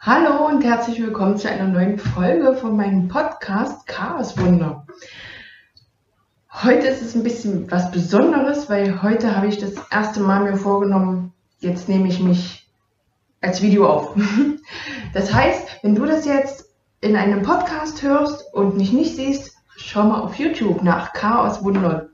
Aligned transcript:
Hallo 0.00 0.46
und 0.46 0.62
herzlich 0.62 1.02
willkommen 1.02 1.38
zu 1.38 1.50
einer 1.50 1.66
neuen 1.66 1.98
Folge 1.98 2.54
von 2.54 2.76
meinem 2.76 3.08
Podcast 3.08 3.84
Chaos 3.88 4.38
Wunder. 4.38 4.86
Heute 6.52 6.86
ist 6.86 7.02
es 7.02 7.16
ein 7.16 7.24
bisschen 7.24 7.68
was 7.68 7.90
Besonderes, 7.90 8.70
weil 8.70 9.02
heute 9.02 9.34
habe 9.34 9.48
ich 9.48 9.58
das 9.58 9.72
erste 9.90 10.20
Mal 10.20 10.44
mir 10.44 10.56
vorgenommen, 10.56 11.32
jetzt 11.58 11.88
nehme 11.88 12.06
ich 12.06 12.20
mich 12.20 12.70
als 13.40 13.60
Video 13.60 13.88
auf. 13.88 14.14
Das 15.14 15.34
heißt, 15.34 15.82
wenn 15.82 15.96
du 15.96 16.04
das 16.04 16.26
jetzt 16.26 16.66
in 17.00 17.16
einem 17.16 17.42
Podcast 17.42 18.00
hörst 18.02 18.54
und 18.54 18.76
mich 18.76 18.92
nicht 18.92 19.16
siehst, 19.16 19.56
schau 19.76 20.04
mal 20.04 20.20
auf 20.20 20.36
YouTube 20.36 20.84
nach 20.84 21.12
Chaos 21.12 21.64
Wunder. 21.64 22.10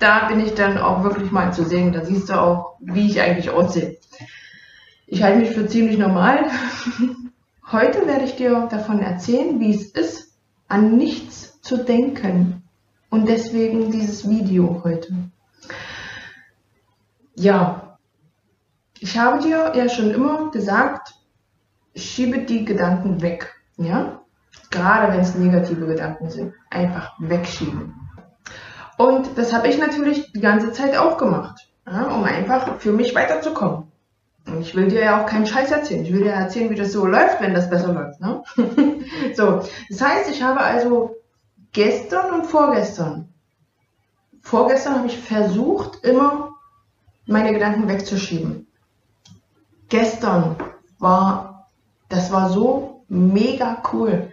Da 0.00 0.26
bin 0.26 0.40
ich 0.40 0.54
dann 0.54 0.78
auch 0.78 1.04
wirklich 1.04 1.30
mal 1.30 1.52
zu 1.52 1.64
sehen. 1.64 1.92
Da 1.92 2.04
siehst 2.04 2.28
du 2.28 2.40
auch, 2.40 2.76
wie 2.80 3.06
ich 3.06 3.20
eigentlich 3.20 3.50
aussehe. 3.50 3.98
Ich 5.12 5.22
halte 5.22 5.40
mich 5.40 5.50
für 5.50 5.66
ziemlich 5.66 5.98
normal. 5.98 6.46
Heute 7.70 8.06
werde 8.06 8.24
ich 8.24 8.36
dir 8.36 8.66
davon 8.70 9.00
erzählen, 9.00 9.60
wie 9.60 9.74
es 9.74 9.90
ist, 9.90 10.38
an 10.68 10.96
nichts 10.96 11.60
zu 11.60 11.84
denken. 11.84 12.62
Und 13.10 13.28
deswegen 13.28 13.90
dieses 13.90 14.26
Video 14.26 14.80
heute. 14.82 15.12
Ja, 17.34 17.98
ich 19.00 19.18
habe 19.18 19.40
dir 19.40 19.74
ja 19.76 19.90
schon 19.90 20.12
immer 20.12 20.50
gesagt, 20.50 21.12
schiebe 21.94 22.46
die 22.46 22.64
Gedanken 22.64 23.20
weg. 23.20 23.54
Ja, 23.76 24.22
gerade 24.70 25.12
wenn 25.12 25.20
es 25.20 25.34
negative 25.34 25.88
Gedanken 25.88 26.30
sind, 26.30 26.54
einfach 26.70 27.12
wegschieben. 27.18 27.94
Und 28.96 29.36
das 29.36 29.52
habe 29.52 29.68
ich 29.68 29.78
natürlich 29.78 30.32
die 30.32 30.40
ganze 30.40 30.72
Zeit 30.72 30.96
auch 30.96 31.18
gemacht, 31.18 31.68
ja, 31.86 32.04
um 32.04 32.24
einfach 32.24 32.78
für 32.78 32.92
mich 32.92 33.14
weiterzukommen. 33.14 33.91
Und 34.46 34.62
ich 34.62 34.74
will 34.74 34.88
dir 34.88 35.00
ja 35.00 35.22
auch 35.22 35.26
keinen 35.26 35.46
Scheiß 35.46 35.70
erzählen. 35.70 36.04
Ich 36.04 36.12
will 36.12 36.24
dir 36.24 36.32
erzählen, 36.32 36.70
wie 36.70 36.74
das 36.74 36.92
so 36.92 37.06
läuft, 37.06 37.40
wenn 37.40 37.54
das 37.54 37.70
besser 37.70 37.92
läuft. 37.92 38.20
Ne? 38.20 38.42
so, 39.34 39.62
das 39.88 40.00
heißt, 40.00 40.30
ich 40.30 40.42
habe 40.42 40.60
also 40.60 41.16
gestern 41.72 42.32
und 42.32 42.46
vorgestern, 42.46 43.32
vorgestern 44.40 44.96
habe 44.96 45.06
ich 45.06 45.18
versucht, 45.18 46.04
immer 46.04 46.56
meine 47.26 47.52
Gedanken 47.52 47.88
wegzuschieben. 47.88 48.66
Gestern 49.88 50.56
war, 50.98 51.70
das 52.08 52.32
war 52.32 52.50
so 52.50 53.04
mega 53.08 53.82
cool. 53.92 54.32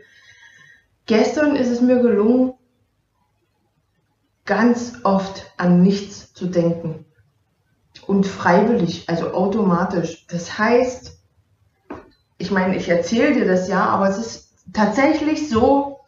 Gestern 1.06 1.56
ist 1.56 1.70
es 1.70 1.82
mir 1.82 2.00
gelungen, 2.00 2.54
ganz 4.46 5.00
oft 5.04 5.52
an 5.58 5.84
nichts 5.84 6.34
zu 6.34 6.48
denken 6.48 7.06
und 8.10 8.26
freiwillig, 8.26 9.08
also 9.08 9.34
automatisch. 9.34 10.26
Das 10.30 10.58
heißt, 10.58 11.20
ich 12.40 12.50
meine, 12.50 12.76
ich 12.76 12.90
erzähle 12.90 13.36
dir 13.36 13.46
das 13.46 13.68
ja, 13.68 13.86
aber 13.86 14.10
es 14.10 14.18
ist 14.18 14.50
tatsächlich 14.74 15.48
so, 15.48 16.00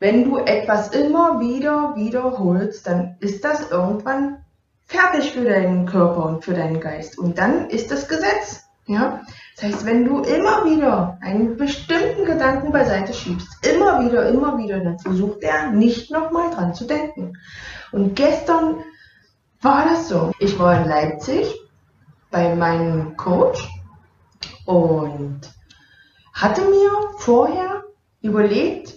wenn 0.00 0.24
du 0.24 0.36
etwas 0.36 0.88
immer 0.88 1.40
wieder 1.40 1.94
wiederholst, 1.96 2.86
dann 2.86 3.16
ist 3.20 3.42
das 3.42 3.70
irgendwann 3.70 4.44
fertig 4.84 5.32
für 5.32 5.44
deinen 5.44 5.86
Körper 5.86 6.26
und 6.26 6.44
für 6.44 6.52
deinen 6.52 6.78
Geist. 6.78 7.18
Und 7.18 7.38
dann 7.38 7.70
ist 7.70 7.90
das 7.90 8.06
Gesetz. 8.06 8.64
Ja? 8.86 9.22
Das 9.56 9.64
heißt, 9.64 9.86
wenn 9.86 10.04
du 10.04 10.20
immer 10.20 10.66
wieder 10.66 11.16
einen 11.22 11.56
bestimmten 11.56 12.26
Gedanken 12.26 12.70
beiseite 12.70 13.14
schiebst, 13.14 13.48
immer 13.66 14.04
wieder, 14.04 14.28
immer 14.28 14.58
wieder, 14.58 14.80
dann 14.80 14.98
versucht 14.98 15.42
er 15.42 15.70
nicht 15.70 16.10
nochmal 16.10 16.50
dran 16.50 16.74
zu 16.74 16.84
denken. 16.84 17.32
Und 17.92 18.14
gestern 18.14 18.84
war 19.62 19.84
das 19.84 20.08
so. 20.08 20.32
Ich 20.38 20.58
war 20.58 20.80
in 20.80 20.88
Leipzig 20.88 21.54
bei 22.30 22.54
meinem 22.54 23.16
Coach 23.16 23.68
und 24.64 25.40
hatte 26.32 26.62
mir 26.62 26.90
vorher 27.18 27.84
überlegt, 28.22 28.94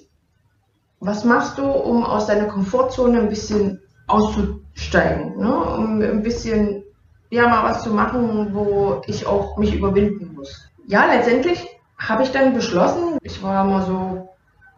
was 0.99 1.25
machst 1.25 1.57
du, 1.57 1.65
um 1.65 2.05
aus 2.05 2.27
deiner 2.27 2.45
Komfortzone 2.45 3.19
ein 3.19 3.29
bisschen 3.29 3.81
auszusteigen, 4.07 5.37
ne? 5.37 5.53
um 5.53 6.01
ein 6.01 6.23
bisschen 6.23 6.83
ja 7.29 7.47
mal 7.47 7.63
was 7.63 7.83
zu 7.83 7.89
machen, 7.89 8.53
wo 8.53 9.01
ich 9.07 9.25
auch 9.25 9.57
mich 9.57 9.73
überwinden 9.73 10.33
muss. 10.35 10.69
Ja, 10.85 11.05
letztendlich 11.05 11.67
habe 11.97 12.23
ich 12.23 12.31
dann 12.31 12.53
beschlossen, 12.53 13.17
ich 13.21 13.41
war 13.41 13.65
immer 13.65 13.81
so, 13.81 14.29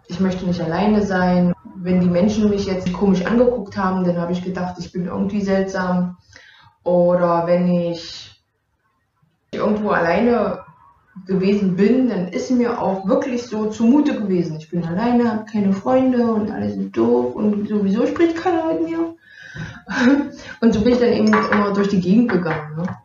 ich 0.07 0.19
möchte 0.19 0.45
nicht 0.45 0.61
alleine 0.61 1.03
sein 1.03 1.53
wenn 1.85 2.01
die 2.01 2.09
Menschen 2.09 2.49
mich 2.49 2.65
jetzt 2.65 2.91
komisch 2.93 3.23
angeguckt 3.25 3.77
haben, 3.77 4.03
dann 4.03 4.17
habe 4.17 4.31
ich 4.31 4.43
gedacht, 4.43 4.75
ich 4.79 4.91
bin 4.91 5.05
irgendwie 5.05 5.41
seltsam. 5.41 6.17
Oder 6.83 7.45
wenn 7.45 7.67
ich 7.67 8.43
irgendwo 9.51 9.89
alleine 9.89 10.63
gewesen 11.27 11.75
bin, 11.75 12.09
dann 12.09 12.29
ist 12.29 12.49
mir 12.49 12.81
auch 12.81 13.07
wirklich 13.07 13.43
so 13.43 13.67
zumute 13.69 14.19
gewesen. 14.19 14.57
Ich 14.57 14.71
bin 14.71 14.83
alleine, 14.83 15.31
habe 15.31 15.45
keine 15.45 15.73
Freunde 15.73 16.25
und 16.33 16.49
alle 16.49 16.71
sind 16.71 16.97
doof 16.97 17.35
und 17.35 17.69
sowieso 17.69 18.07
spricht 18.07 18.35
keiner 18.35 18.65
mit 18.65 18.81
mir. 18.83 19.15
Und 20.59 20.73
so 20.73 20.81
bin 20.81 20.93
ich 20.93 20.99
dann 20.99 21.13
eben 21.13 21.27
immer 21.27 21.71
durch 21.71 21.87
die 21.87 22.01
Gegend 22.01 22.29
gegangen. 22.29 22.75
Ne? 22.75 22.97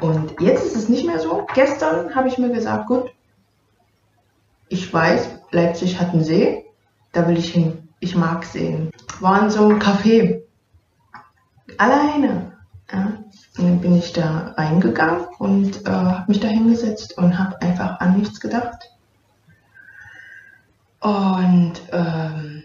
Und 0.00 0.38
jetzt 0.38 0.66
ist 0.66 0.76
es 0.76 0.88
nicht 0.90 1.06
mehr 1.06 1.18
so. 1.18 1.46
Gestern 1.54 2.14
habe 2.14 2.28
ich 2.28 2.36
mir 2.36 2.50
gesagt, 2.50 2.88
gut, 2.88 3.10
ich 4.68 4.92
weiß, 4.92 5.30
Leipzig 5.50 5.98
hat 5.98 6.10
einen 6.10 6.24
See, 6.24 6.66
da 7.12 7.26
will 7.26 7.38
ich 7.38 7.52
hin 7.52 7.81
ich 8.02 8.16
mag 8.16 8.44
sehen. 8.44 8.90
War 9.20 9.42
in 9.42 9.50
so 9.50 9.64
einem 9.64 9.78
Café. 9.78 10.42
Alleine. 11.78 12.52
Ja. 12.92 13.18
Und 13.56 13.64
dann 13.64 13.80
bin 13.80 13.96
ich 13.96 14.12
da 14.12 14.54
reingegangen 14.56 15.26
und 15.38 15.86
äh, 15.86 15.90
habe 15.90 16.24
mich 16.28 16.40
da 16.40 16.48
hingesetzt 16.48 17.16
und 17.16 17.38
habe 17.38 17.60
einfach 17.62 18.00
an 18.00 18.18
nichts 18.18 18.40
gedacht. 18.40 18.90
Und 21.00 21.74
ähm, 21.92 22.64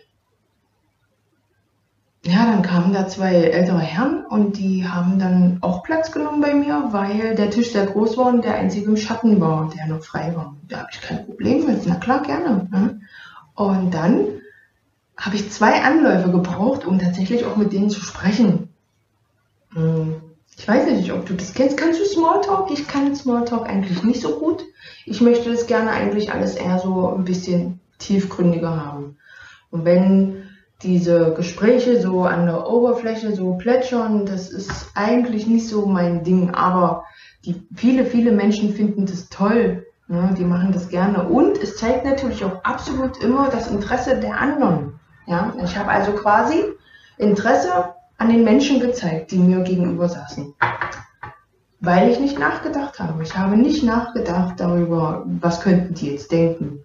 ja, 2.24 2.46
dann 2.46 2.62
kamen 2.62 2.94
da 2.94 3.08
zwei 3.08 3.36
ältere 3.36 3.80
Herren 3.80 4.26
und 4.26 4.58
die 4.58 4.88
haben 4.88 5.20
dann 5.20 5.60
auch 5.62 5.84
Platz 5.84 6.12
genommen 6.12 6.42
bei 6.42 6.54
mir, 6.54 6.90
weil 6.92 7.36
der 7.36 7.50
Tisch 7.52 7.72
sehr 7.72 7.86
groß 7.86 8.18
war 8.18 8.28
und 8.28 8.44
der 8.44 8.56
einzige 8.56 8.88
im 8.88 8.98
Schatten 8.98 9.40
war, 9.40 9.70
der 9.76 9.88
noch 9.88 10.04
frei 10.04 10.36
war. 10.36 10.56
Da 10.68 10.80
habe 10.80 10.90
ich 10.92 11.02
kein 11.02 11.26
Problem 11.26 11.66
mit. 11.66 11.86
Na 11.86 11.96
klar, 11.96 12.22
gerne. 12.22 12.68
Ne? 12.72 13.02
Und 13.56 13.94
dann 13.94 14.26
habe 15.18 15.36
ich 15.36 15.52
zwei 15.52 15.82
Anläufe 15.82 16.32
gebraucht, 16.32 16.86
um 16.86 17.00
tatsächlich 17.00 17.46
auch 17.46 17.58
mit 17.58 17.74
denen 17.74 17.90
zu 17.90 18.02
sprechen. 18.02 18.70
Hm. 19.74 20.22
Ich 20.58 20.68
weiß 20.68 20.88
nicht, 20.92 21.12
ob 21.12 21.26
du 21.26 21.34
das 21.34 21.54
kennst. 21.54 21.78
Kannst 21.78 22.00
du 22.00 22.06
Smalltalk? 22.06 22.72
Ich 22.72 22.88
kann 22.88 23.16
Smalltalk 23.16 23.68
eigentlich 23.68 24.04
nicht 24.04 24.22
so 24.22 24.40
gut. 24.40 24.64
Ich 25.06 25.22
möchte 25.22 25.52
das 25.52 25.68
gerne 25.68 25.92
eigentlich 25.92 26.32
alles 26.32 26.56
eher 26.56 26.80
so 26.80 27.10
ein 27.10 27.26
bisschen 27.26 27.80
tiefgründiger 28.00 28.86
haben. 28.86 29.18
Und 29.70 29.86
wenn 29.86 30.50
diese 30.82 31.34
Gespräche 31.34 32.02
so 32.02 32.24
an 32.24 32.46
der 32.46 32.68
Oberfläche 32.68 33.36
so 33.36 33.54
plätschern, 33.54 34.26
das 34.26 34.50
ist 34.50 34.92
eigentlich 34.96 35.48
nicht 35.48 35.68
so 35.68 35.86
mein 35.86 36.24
Ding. 36.24 36.52
Aber 36.52 37.06
die, 37.46 37.62
viele, 37.76 38.06
viele 38.06 38.32
Menschen 38.32 38.74
finden 38.74 39.06
das 39.06 39.30
toll. 39.30 39.86
Ne? 40.08 40.34
Die 40.38 40.44
machen 40.46 40.72
das 40.72 40.90
gerne. 40.90 41.28
Und 41.28 41.62
es 41.62 41.78
zeigt 41.78 42.06
natürlich 42.06 42.44
auch 42.44 42.64
absolut 42.64 43.24
immer 43.24 43.50
das 43.50 43.70
Interesse 43.70 44.20
der 44.20 44.40
anderen. 44.40 44.87
Ja, 45.28 45.54
ich 45.62 45.78
habe 45.78 45.90
also 45.90 46.14
quasi 46.14 46.64
Interesse 47.18 47.94
an 48.18 48.30
den 48.30 48.44
Menschen 48.44 48.80
gezeigt, 48.80 49.32
die 49.32 49.38
mir 49.38 49.62
gegenüber 49.62 50.08
saßen. 50.08 50.54
Weil 51.80 52.10
ich 52.10 52.20
nicht 52.20 52.40
nachgedacht 52.40 53.00
habe. 53.00 53.22
Ich 53.22 53.38
habe 53.38 53.58
nicht 53.58 53.84
nachgedacht 53.84 54.60
darüber, 54.60 55.24
was 55.26 55.62
könnten 55.62 55.94
die 55.94 56.12
jetzt 56.12 56.32
denken. 56.32 56.80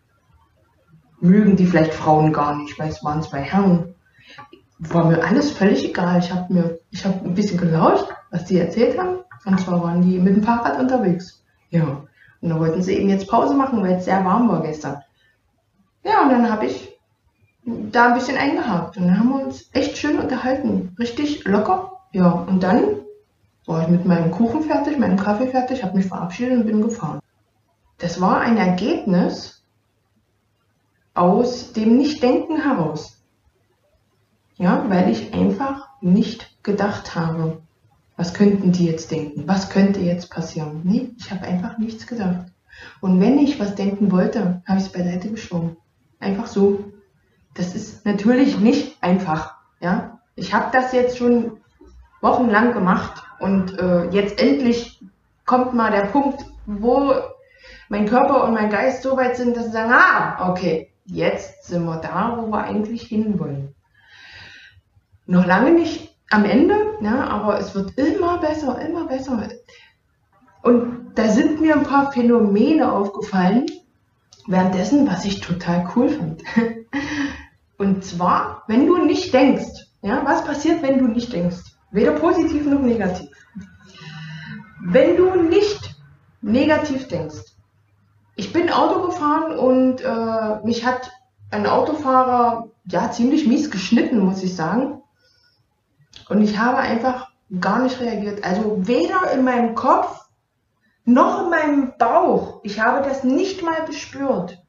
Mögen 1.20 1.56
die 1.56 1.66
vielleicht 1.66 1.94
Frauen 1.94 2.32
gar 2.32 2.56
nicht, 2.56 2.78
weil 2.78 2.90
es 2.90 3.02
waren 3.04 3.22
zwei 3.22 3.40
Herren. 3.40 3.94
War 4.80 5.06
mir 5.06 5.24
alles 5.24 5.52
völlig 5.52 5.84
egal. 5.84 6.18
Ich 6.18 6.32
habe 6.32 6.52
mir, 6.52 6.78
ich 6.90 7.04
habe 7.04 7.24
ein 7.24 7.34
bisschen 7.34 7.58
gelauscht, 7.58 8.08
was 8.30 8.44
die 8.44 8.58
erzählt 8.58 8.98
haben. 8.98 9.20
Und 9.44 9.60
zwar 9.60 9.82
waren 9.82 10.02
die 10.02 10.18
mit 10.18 10.36
dem 10.36 10.42
Fahrrad 10.42 10.80
unterwegs. 10.80 11.44
Ja. 11.70 12.04
Und 12.40 12.48
dann 12.48 12.58
wollten 12.58 12.82
sie 12.82 12.98
eben 12.98 13.08
jetzt 13.08 13.28
Pause 13.28 13.54
machen, 13.54 13.80
weil 13.82 13.94
es 13.94 14.04
sehr 14.04 14.24
warm 14.24 14.48
war 14.48 14.62
gestern. 14.62 15.00
Ja, 16.04 16.22
und 16.24 16.30
dann 16.30 16.50
habe 16.50 16.66
ich 16.66 16.91
da 17.64 18.08
ein 18.08 18.14
bisschen 18.14 18.36
eingehakt. 18.36 18.96
Und 18.96 19.06
dann 19.06 19.18
haben 19.18 19.28
wir 19.30 19.44
uns 19.44 19.68
echt 19.72 19.96
schön 19.96 20.18
unterhalten. 20.18 20.94
Richtig 20.98 21.44
locker. 21.44 21.92
Ja, 22.12 22.30
und 22.30 22.62
dann 22.62 22.82
war 23.66 23.82
ich 23.82 23.88
mit 23.88 24.04
meinem 24.04 24.30
Kuchen 24.30 24.62
fertig, 24.62 24.98
meinem 24.98 25.16
Kaffee 25.18 25.48
fertig, 25.48 25.82
habe 25.82 25.96
mich 25.96 26.06
verabschiedet 26.06 26.58
und 26.58 26.66
bin 26.66 26.82
gefahren. 26.82 27.20
Das 27.98 28.20
war 28.20 28.40
ein 28.40 28.56
Ergebnis 28.56 29.62
aus 31.14 31.72
dem 31.72 31.96
Nichtdenken 31.96 32.62
heraus. 32.62 33.22
Ja, 34.56 34.84
weil 34.88 35.10
ich 35.10 35.32
einfach 35.32 35.88
nicht 36.00 36.62
gedacht 36.62 37.14
habe, 37.14 37.62
was 38.16 38.34
könnten 38.34 38.72
die 38.72 38.86
jetzt 38.86 39.10
denken? 39.10 39.44
Was 39.46 39.70
könnte 39.70 40.00
jetzt 40.00 40.30
passieren? 40.30 40.82
Nee, 40.84 41.10
ich 41.16 41.30
habe 41.30 41.46
einfach 41.46 41.78
nichts 41.78 42.06
gedacht. 42.06 42.46
Und 43.00 43.20
wenn 43.20 43.38
ich 43.38 43.58
was 43.60 43.74
denken 43.74 44.10
wollte, 44.10 44.62
habe 44.66 44.78
ich 44.78 44.86
es 44.86 44.92
beiseite 44.92 45.30
geschoben. 45.30 45.76
Einfach 46.20 46.46
so. 46.46 46.91
Das 47.54 47.74
ist 47.74 48.04
natürlich 48.06 48.58
nicht 48.58 49.02
einfach. 49.02 49.54
Ja? 49.80 50.20
Ich 50.34 50.54
habe 50.54 50.70
das 50.72 50.92
jetzt 50.92 51.18
schon 51.18 51.58
wochenlang 52.20 52.72
gemacht 52.72 53.22
und 53.40 53.78
äh, 53.78 54.04
jetzt 54.10 54.40
endlich 54.40 55.02
kommt 55.44 55.74
mal 55.74 55.90
der 55.90 56.06
Punkt, 56.06 56.44
wo 56.66 57.14
mein 57.88 58.06
Körper 58.06 58.44
und 58.44 58.54
mein 58.54 58.70
Geist 58.70 59.02
so 59.02 59.16
weit 59.16 59.36
sind, 59.36 59.56
dass 59.56 59.66
sie 59.66 59.72
sagen, 59.72 59.92
ah, 59.92 60.50
okay, 60.50 60.90
jetzt 61.04 61.64
sind 61.66 61.84
wir 61.84 61.96
da, 61.96 62.38
wo 62.38 62.46
wir 62.46 62.64
eigentlich 62.64 63.02
hinwollen. 63.02 63.74
Noch 65.26 65.44
lange 65.44 65.72
nicht 65.72 66.16
am 66.30 66.44
Ende, 66.44 66.74
ja, 67.00 67.26
aber 67.28 67.58
es 67.58 67.74
wird 67.74 67.98
immer 67.98 68.38
besser, 68.38 68.80
immer 68.80 69.06
besser. 69.06 69.48
Und 70.62 71.12
da 71.16 71.28
sind 71.28 71.60
mir 71.60 71.76
ein 71.76 71.82
paar 71.82 72.12
Phänomene 72.12 72.90
aufgefallen, 72.90 73.66
währenddessen, 74.46 75.06
was 75.06 75.24
ich 75.24 75.40
total 75.40 75.88
cool 75.94 76.08
fand. 76.08 76.42
Und 77.78 78.04
zwar, 78.04 78.62
wenn 78.68 78.86
du 78.86 79.04
nicht 79.04 79.32
denkst, 79.32 79.86
ja, 80.02 80.22
was 80.24 80.44
passiert, 80.44 80.82
wenn 80.82 80.98
du 80.98 81.06
nicht 81.06 81.32
denkst? 81.32 81.62
Weder 81.90 82.12
positiv 82.12 82.66
noch 82.66 82.80
negativ. 82.80 83.30
Wenn 84.84 85.16
du 85.16 85.42
nicht 85.42 85.94
negativ 86.40 87.08
denkst, 87.08 87.52
ich 88.34 88.52
bin 88.52 88.70
Auto 88.70 89.06
gefahren 89.06 89.56
und 89.56 90.00
äh, 90.00 90.64
mich 90.64 90.84
hat 90.84 91.10
ein 91.50 91.66
Autofahrer 91.66 92.70
ja 92.86 93.10
ziemlich 93.10 93.46
mies 93.46 93.70
geschnitten, 93.70 94.20
muss 94.20 94.42
ich 94.42 94.56
sagen. 94.56 95.02
Und 96.28 96.40
ich 96.40 96.58
habe 96.58 96.78
einfach 96.78 97.28
gar 97.60 97.82
nicht 97.82 98.00
reagiert. 98.00 98.42
Also 98.42 98.86
weder 98.86 99.30
in 99.32 99.44
meinem 99.44 99.74
Kopf 99.74 100.22
noch 101.04 101.44
in 101.44 101.50
meinem 101.50 101.92
Bauch. 101.98 102.60
Ich 102.62 102.80
habe 102.80 103.06
das 103.06 103.24
nicht 103.24 103.62
mal 103.62 103.84
gespürt. 103.84 104.61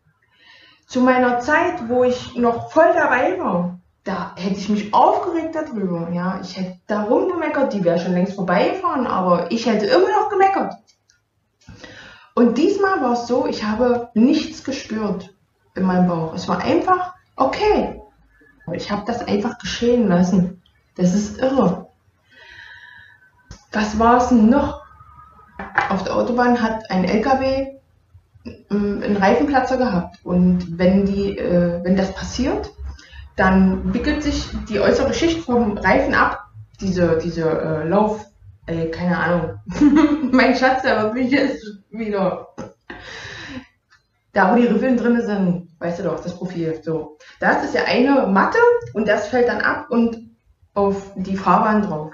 Zu 0.94 1.02
meiner 1.02 1.40
Zeit, 1.40 1.90
wo 1.90 2.04
ich 2.04 2.36
noch 2.36 2.70
voll 2.70 2.94
dabei 2.94 3.40
war, 3.40 3.80
da 4.04 4.36
hätte 4.36 4.60
ich 4.60 4.70
mich 4.70 4.94
aufgeregt 4.94 5.56
darüber. 5.56 6.12
Ja, 6.12 6.40
ich 6.40 6.56
hätte 6.56 6.78
darum 6.86 7.30
gemeckert, 7.30 7.74
die 7.74 7.84
wäre 7.84 7.98
schon 7.98 8.14
längst 8.14 8.36
vorbeigefahren, 8.36 9.08
aber 9.08 9.52
ich 9.52 9.66
hätte 9.66 9.88
immer 9.88 10.12
noch 10.12 10.30
gemeckert. 10.30 10.76
Und 12.36 12.60
diesmal 12.60 13.02
war 13.02 13.14
es 13.14 13.26
so, 13.26 13.48
ich 13.48 13.64
habe 13.64 14.10
nichts 14.14 14.64
gespürt 14.64 15.34
in 15.74 15.82
meinem 15.82 16.08
Bauch. 16.08 16.36
Es 16.36 16.48
war 16.48 16.62
einfach 16.62 17.16
okay. 17.38 18.00
Ich 18.74 18.92
habe 18.92 19.02
das 19.08 19.28
einfach 19.28 19.58
geschehen 19.58 20.08
lassen. 20.08 20.62
Das 20.96 21.16
ist 21.16 21.40
irre. 21.40 21.88
Was 23.72 23.98
war 23.98 24.18
es 24.18 24.30
noch? 24.30 24.84
Auf 25.90 26.04
der 26.04 26.16
Autobahn 26.16 26.62
hat 26.62 26.92
ein 26.92 27.04
LKW 27.04 27.80
einen 28.70 29.18
Reifenplatzer 29.18 29.78
gehabt. 29.78 30.18
Und 30.24 30.78
wenn, 30.78 31.06
die, 31.06 31.38
äh, 31.38 31.84
wenn 31.84 31.96
das 31.96 32.14
passiert, 32.14 32.72
dann 33.36 33.94
wickelt 33.94 34.24
sich 34.24 34.50
die 34.70 34.80
äußere 34.80 35.14
Schicht 35.14 35.40
vom 35.40 35.78
Reifen 35.78 36.14
ab. 36.14 36.40
Diese, 36.82 37.18
diese 37.24 37.50
äh, 37.50 37.88
Lauf, 37.88 38.26
äh, 38.66 38.88
keine 38.88 39.18
Ahnung. 39.18 39.60
mein 40.32 40.56
Schatz, 40.56 40.84
wird 40.84 41.14
mich 41.14 41.32
jetzt 41.32 41.64
wieder. 41.90 42.50
Da, 44.34 44.52
wo 44.52 44.60
die 44.60 44.68
Riffeln 44.68 44.98
drin 44.98 45.22
sind, 45.22 45.70
weißt 45.80 46.00
du 46.00 46.04
doch, 46.04 46.20
das 46.20 46.36
Profil. 46.36 46.80
So. 46.84 47.18
Das 47.40 47.64
ist 47.64 47.76
ja 47.76 47.84
eine 47.86 48.28
Matte 48.28 48.58
und 48.94 49.08
das 49.08 49.28
fällt 49.28 49.48
dann 49.48 49.62
ab 49.62 49.88
und 49.90 50.18
auf 50.74 51.12
die 51.16 51.38
Fahrbahn 51.38 51.84
drauf. 51.84 52.12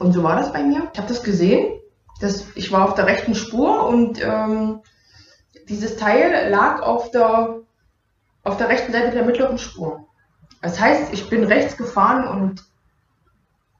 Und 0.00 0.12
so 0.12 0.22
war 0.24 0.36
das 0.36 0.52
bei 0.52 0.62
mir. 0.62 0.88
Ich 0.92 0.98
habe 0.98 1.08
das 1.08 1.22
gesehen. 1.22 1.80
Das, 2.20 2.46
ich 2.56 2.72
war 2.72 2.84
auf 2.84 2.94
der 2.94 3.06
rechten 3.06 3.34
Spur 3.34 3.86
und 3.86 4.20
ähm, 4.22 4.80
dieses 5.68 5.96
Teil 5.96 6.50
lag 6.50 6.80
auf 6.82 7.10
der, 7.10 7.60
auf 8.42 8.56
der 8.56 8.68
rechten 8.68 8.92
Seite 8.92 9.10
der 9.10 9.24
mittleren 9.24 9.58
Spur. 9.58 10.06
Das 10.62 10.80
heißt, 10.80 11.12
ich 11.12 11.28
bin 11.28 11.44
rechts 11.44 11.76
gefahren 11.76 12.26
und 12.26 12.64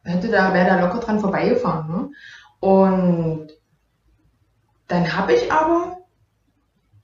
hätte 0.02 0.28
da, 0.28 0.52
wäre 0.52 0.66
da 0.66 0.80
locker 0.80 1.00
dran 1.00 1.20
vorbeigefahren. 1.20 1.90
Ne? 1.90 2.10
Und 2.60 3.48
dann 4.88 5.16
habe 5.16 5.32
ich 5.32 5.50
aber 5.50 5.98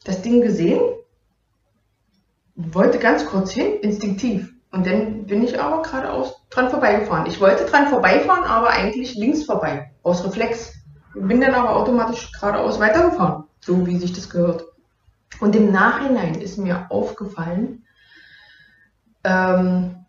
das 0.05 0.23
Ding 0.23 0.43
gesehen, 0.43 0.81
wollte 2.55 2.99
ganz 2.99 3.25
kurz 3.27 3.53
hin, 3.53 3.81
instinktiv. 3.81 4.53
Und 4.73 4.87
dann 4.87 5.27
bin 5.27 5.43
ich 5.43 5.61
aber 5.61 5.83
geradeaus 5.83 6.43
dran 6.51 6.71
vorbeigefahren. 6.71 7.27
Ich 7.27 7.41
wollte 7.41 7.65
dran 7.65 7.89
vorbeifahren, 7.89 8.45
aber 8.45 8.71
eigentlich 8.71 9.15
links 9.15 9.45
vorbei, 9.45 9.91
aus 10.03 10.25
Reflex. 10.25 10.75
Bin 11.15 11.41
dann 11.41 11.55
aber 11.55 11.75
automatisch 11.75 12.31
geradeaus 12.33 12.79
weitergefahren, 12.79 13.45
so 13.61 13.85
wie 13.87 13.97
sich 13.97 14.13
das 14.13 14.31
gehört. 14.31 14.65
Und 15.39 15.55
im 15.55 15.71
Nachhinein 15.71 16.35
ist 16.35 16.59
mir 16.59 16.91
aufgefallen, 16.91 17.85
ähm, 19.25 20.07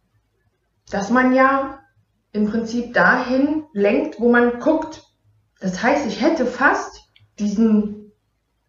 dass 0.89 1.09
man 1.09 1.33
ja 1.35 1.79
im 2.33 2.49
Prinzip 2.49 2.93
dahin 2.93 3.63
lenkt, 3.73 4.19
wo 4.19 4.31
man 4.31 4.59
guckt. 4.59 5.03
Das 5.59 5.83
heißt, 5.83 6.07
ich 6.07 6.21
hätte 6.21 6.45
fast 6.45 7.11
diesen, 7.39 8.11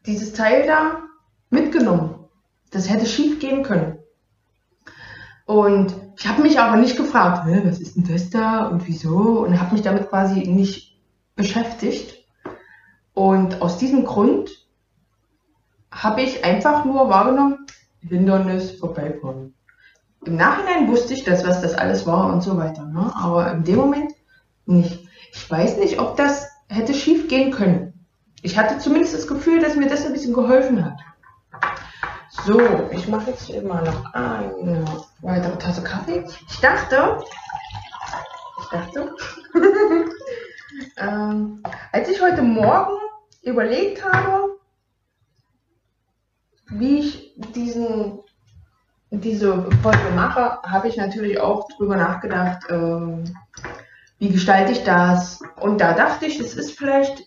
dieses 0.06 0.32
Teil 0.32 0.66
da 0.66 1.02
mitgenommen. 1.50 2.26
Das 2.70 2.90
hätte 2.90 3.06
schief 3.06 3.40
gehen 3.40 3.62
können. 3.62 3.99
Und 5.46 5.94
ich 6.19 6.28
habe 6.28 6.43
mich 6.43 6.58
aber 6.58 6.76
nicht 6.76 6.96
gefragt, 6.96 7.46
was 7.46 7.81
ist 7.81 7.96
denn 7.96 8.04
das 8.04 8.31
da 8.31 8.66
und 8.69 8.87
wieso 8.87 9.40
und 9.40 9.60
habe 9.60 9.72
mich 9.72 9.82
damit 9.82 10.08
quasi 10.08 10.40
nicht 10.40 11.00
beschäftigt. 11.34 12.25
Und 13.12 13.60
aus 13.60 13.78
diesem 13.78 14.04
Grund 14.04 14.62
habe 15.93 16.23
ich 16.23 16.44
einfach 16.44 16.85
nur 16.85 17.09
wahrgenommen, 17.09 17.67
Hindernis 18.00 18.73
vorbeifahren. 18.73 19.55
Im 20.25 20.37
Nachhinein 20.37 20.89
wusste 20.89 21.15
ich 21.15 21.25
das, 21.25 21.47
was 21.47 21.61
das 21.61 21.75
alles 21.75 22.06
war 22.06 22.33
und 22.33 22.43
so 22.43 22.56
weiter. 22.56 22.87
Ne? 22.87 23.12
Aber 23.15 23.53
in 23.53 23.65
dem 23.65 23.77
Moment 23.77 24.12
nicht. 24.67 25.06
Ich 25.33 25.50
weiß 25.50 25.79
nicht, 25.79 25.99
ob 25.99 26.17
das 26.17 26.49
hätte 26.69 26.94
schief 26.94 27.29
gehen 27.29 27.50
können. 27.50 28.06
Ich 28.43 28.59
hatte 28.59 28.79
zumindest 28.79 29.15
das 29.15 29.27
Gefühl, 29.27 29.61
dass 29.61 29.77
mir 29.77 29.89
das 29.89 30.06
ein 30.06 30.12
bisschen 30.12 30.33
geholfen 30.33 30.85
hat. 30.85 30.99
So, 32.45 32.59
ich 32.91 33.06
mache 33.09 33.31
jetzt 33.31 33.50
mal 33.62 33.85
noch 33.85 34.15
eine 34.15 34.85
weitere 35.21 35.56
Tasse 35.59 35.83
Kaffee. 35.83 36.25
Ich 36.49 36.61
dachte, 36.61 37.19
ich 38.61 38.67
dachte, 38.71 39.15
ähm, 40.97 41.62
als 41.93 42.09
ich 42.09 42.21
heute 42.21 42.43
Morgen 42.43 42.97
überlegt 43.43 44.05
habe, 44.05 44.51
wie 46.79 46.99
ich 46.99 47.35
diesen, 47.55 48.21
diese 49.11 49.71
Folge 49.83 50.11
mache, 50.15 50.59
habe 50.63 50.89
ich 50.89 50.97
natürlich 50.97 51.41
auch 51.41 51.69
drüber 51.77 51.97
nachgedacht, 51.97 52.65
ähm, 52.71 53.25
wie 54.19 54.31
gestalte 54.31 54.73
ich 54.73 54.85
das. 54.85 55.41
Und 55.61 55.81
da 55.81 55.95
dachte 55.95 56.27
ich, 56.27 56.41
es 56.41 56.55
ist 56.55 56.79
vielleicht 56.79 57.27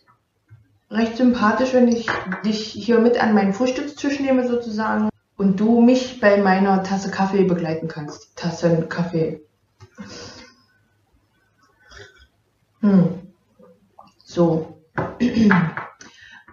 recht 0.89 1.17
sympathisch, 1.17 1.73
wenn 1.73 1.87
ich 1.87 2.07
dich 2.45 2.67
hier 2.67 2.99
mit 2.99 3.21
an 3.21 3.33
meinen 3.33 3.53
Frühstückstisch 3.53 4.19
nehme 4.19 4.47
sozusagen 4.47 5.09
und 5.37 5.59
du 5.59 5.81
mich 5.81 6.19
bei 6.21 6.37
meiner 6.37 6.83
Tasse 6.83 7.11
Kaffee 7.11 7.43
begleiten 7.43 7.87
kannst. 7.87 8.35
Tassen 8.37 8.87
Kaffee. 8.89 9.41
Hm. 12.81 13.33
So. 14.23 14.79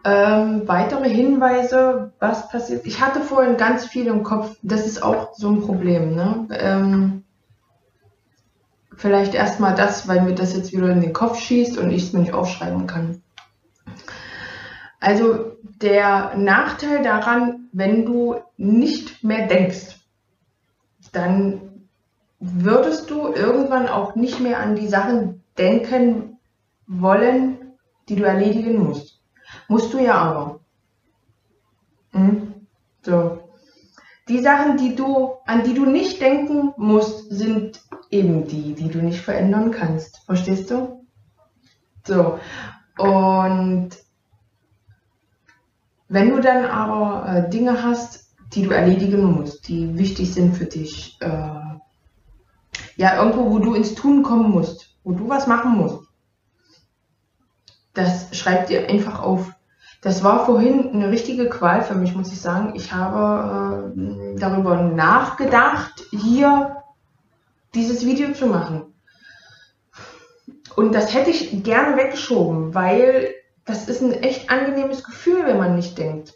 Ähm, 0.04 0.66
weitere 0.66 1.08
Hinweise, 1.08 2.12
was 2.18 2.48
passiert? 2.48 2.86
Ich 2.86 3.00
hatte 3.00 3.20
vorhin 3.20 3.56
ganz 3.56 3.86
viel 3.86 4.06
im 4.06 4.24
Kopf. 4.24 4.56
Das 4.62 4.86
ist 4.86 5.02
auch 5.02 5.34
so 5.34 5.48
ein 5.48 5.60
Problem. 5.60 6.14
Ne? 6.14 6.48
Ähm, 6.50 7.24
vielleicht 8.96 9.34
erstmal 9.34 9.74
das, 9.74 10.08
weil 10.08 10.22
mir 10.22 10.34
das 10.34 10.56
jetzt 10.56 10.72
wieder 10.72 10.90
in 10.90 11.00
den 11.00 11.12
Kopf 11.12 11.38
schießt 11.38 11.78
und 11.78 11.90
ich 11.90 12.04
es 12.04 12.12
mir 12.12 12.20
nicht 12.20 12.34
aufschreiben 12.34 12.86
kann. 12.88 13.22
Also 14.98 15.52
der 15.80 16.36
Nachteil 16.36 17.02
daran, 17.02 17.68
wenn 17.72 18.04
du 18.04 18.36
nicht 18.56 19.22
mehr 19.22 19.46
denkst, 19.46 19.98
dann 21.12 21.88
würdest 22.38 23.10
du 23.10 23.32
irgendwann 23.32 23.88
auch 23.88 24.14
nicht 24.14 24.40
mehr 24.40 24.58
an 24.58 24.74
die 24.74 24.88
Sachen 24.88 25.42
denken 25.58 26.38
wollen, 26.86 27.74
die 28.08 28.16
du 28.16 28.24
erledigen 28.24 28.82
musst. 28.82 29.21
Musst 29.68 29.92
du 29.92 29.98
ja 29.98 30.14
aber. 30.14 30.60
Hm? 32.12 32.54
So. 33.02 33.48
Die 34.28 34.40
Sachen, 34.40 34.76
die 34.76 34.94
du, 34.94 35.32
an 35.46 35.64
die 35.64 35.74
du 35.74 35.84
nicht 35.84 36.20
denken 36.20 36.72
musst, 36.76 37.30
sind 37.30 37.82
eben 38.10 38.46
die, 38.46 38.74
die 38.74 38.88
du 38.88 38.98
nicht 38.98 39.20
verändern 39.20 39.72
kannst. 39.72 40.24
Verstehst 40.26 40.70
du? 40.70 41.04
So. 42.06 42.38
Und 42.98 43.90
wenn 46.08 46.30
du 46.30 46.40
dann 46.40 46.66
aber 46.66 47.26
äh, 47.28 47.50
Dinge 47.50 47.82
hast, 47.82 48.34
die 48.52 48.62
du 48.62 48.70
erledigen 48.70 49.24
musst, 49.24 49.66
die 49.68 49.96
wichtig 49.96 50.32
sind 50.34 50.54
für 50.54 50.66
dich, 50.66 51.16
äh, 51.20 51.28
ja, 52.96 53.16
irgendwo, 53.16 53.50
wo 53.50 53.58
du 53.58 53.74
ins 53.74 53.94
Tun 53.94 54.22
kommen 54.22 54.50
musst, 54.50 54.94
wo 55.04 55.12
du 55.12 55.28
was 55.28 55.46
machen 55.46 55.72
musst, 55.72 56.01
das 57.94 58.36
schreib 58.36 58.66
dir 58.66 58.88
einfach 58.88 59.20
auf. 59.20 59.52
Das 60.00 60.24
war 60.24 60.46
vorhin 60.46 60.92
eine 60.92 61.10
richtige 61.10 61.48
Qual 61.48 61.82
für 61.82 61.94
mich, 61.94 62.14
muss 62.14 62.32
ich 62.32 62.40
sagen. 62.40 62.74
Ich 62.74 62.92
habe 62.92 63.92
äh, 63.96 64.38
darüber 64.38 64.76
nachgedacht, 64.76 66.04
hier 66.10 66.82
dieses 67.74 68.04
Video 68.04 68.32
zu 68.32 68.46
machen. 68.46 68.92
Und 70.74 70.94
das 70.94 71.14
hätte 71.14 71.30
ich 71.30 71.62
gerne 71.62 71.96
weggeschoben, 71.96 72.74
weil 72.74 73.34
das 73.64 73.88
ist 73.88 74.02
ein 74.02 74.12
echt 74.12 74.50
angenehmes 74.50 75.04
Gefühl, 75.04 75.46
wenn 75.46 75.58
man 75.58 75.76
nicht 75.76 75.98
denkt. 75.98 76.34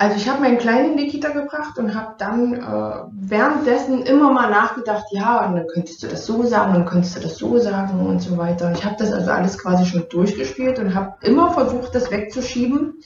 Also 0.00 0.16
ich 0.16 0.28
habe 0.28 0.40
meinen 0.40 0.58
Kleinen 0.58 0.92
in 0.92 0.96
die 0.96 1.08
Kita 1.08 1.30
gebracht 1.30 1.76
und 1.76 1.96
habe 1.96 2.14
dann 2.18 2.54
äh, 2.54 3.08
währenddessen 3.10 4.02
immer 4.02 4.32
mal 4.32 4.48
nachgedacht, 4.48 5.06
ja, 5.10 5.44
und 5.44 5.56
dann 5.56 5.66
könntest 5.66 6.04
du 6.04 6.06
das 6.06 6.24
so 6.24 6.44
sagen, 6.44 6.72
dann 6.72 6.86
könntest 6.86 7.16
du 7.16 7.20
das 7.20 7.36
so 7.36 7.58
sagen 7.58 8.06
und 8.06 8.20
so 8.20 8.38
weiter. 8.38 8.70
Ich 8.70 8.84
habe 8.84 8.94
das 8.96 9.12
also 9.12 9.32
alles 9.32 9.58
quasi 9.58 9.86
schon 9.86 10.08
durchgespielt 10.08 10.78
und 10.78 10.94
habe 10.94 11.14
immer 11.22 11.50
versucht, 11.50 11.96
das 11.96 12.12
wegzuschieben 12.12 13.00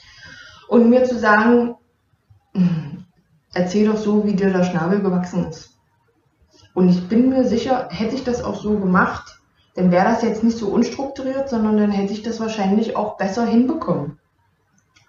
und 0.68 0.90
mir 0.90 1.04
zu 1.04 1.18
sagen, 1.18 1.76
erzähl 3.54 3.86
doch 3.86 3.96
so, 3.96 4.26
wie 4.26 4.34
dir 4.34 4.52
der 4.52 4.64
Schnabel 4.64 5.00
gewachsen 5.00 5.48
ist. 5.48 5.70
Und 6.74 6.90
ich 6.90 7.08
bin 7.08 7.30
mir 7.30 7.44
sicher, 7.44 7.88
hätte 7.90 8.16
ich 8.16 8.24
das 8.24 8.44
auch 8.44 8.60
so 8.60 8.78
gemacht, 8.78 9.40
dann 9.74 9.90
wäre 9.90 10.04
das 10.04 10.22
jetzt 10.22 10.44
nicht 10.44 10.58
so 10.58 10.68
unstrukturiert, 10.68 11.48
sondern 11.48 11.78
dann 11.78 11.90
hätte 11.90 12.12
ich 12.12 12.22
das 12.22 12.38
wahrscheinlich 12.38 12.96
auch 12.96 13.16
besser 13.16 13.46
hinbekommen. 13.46 14.18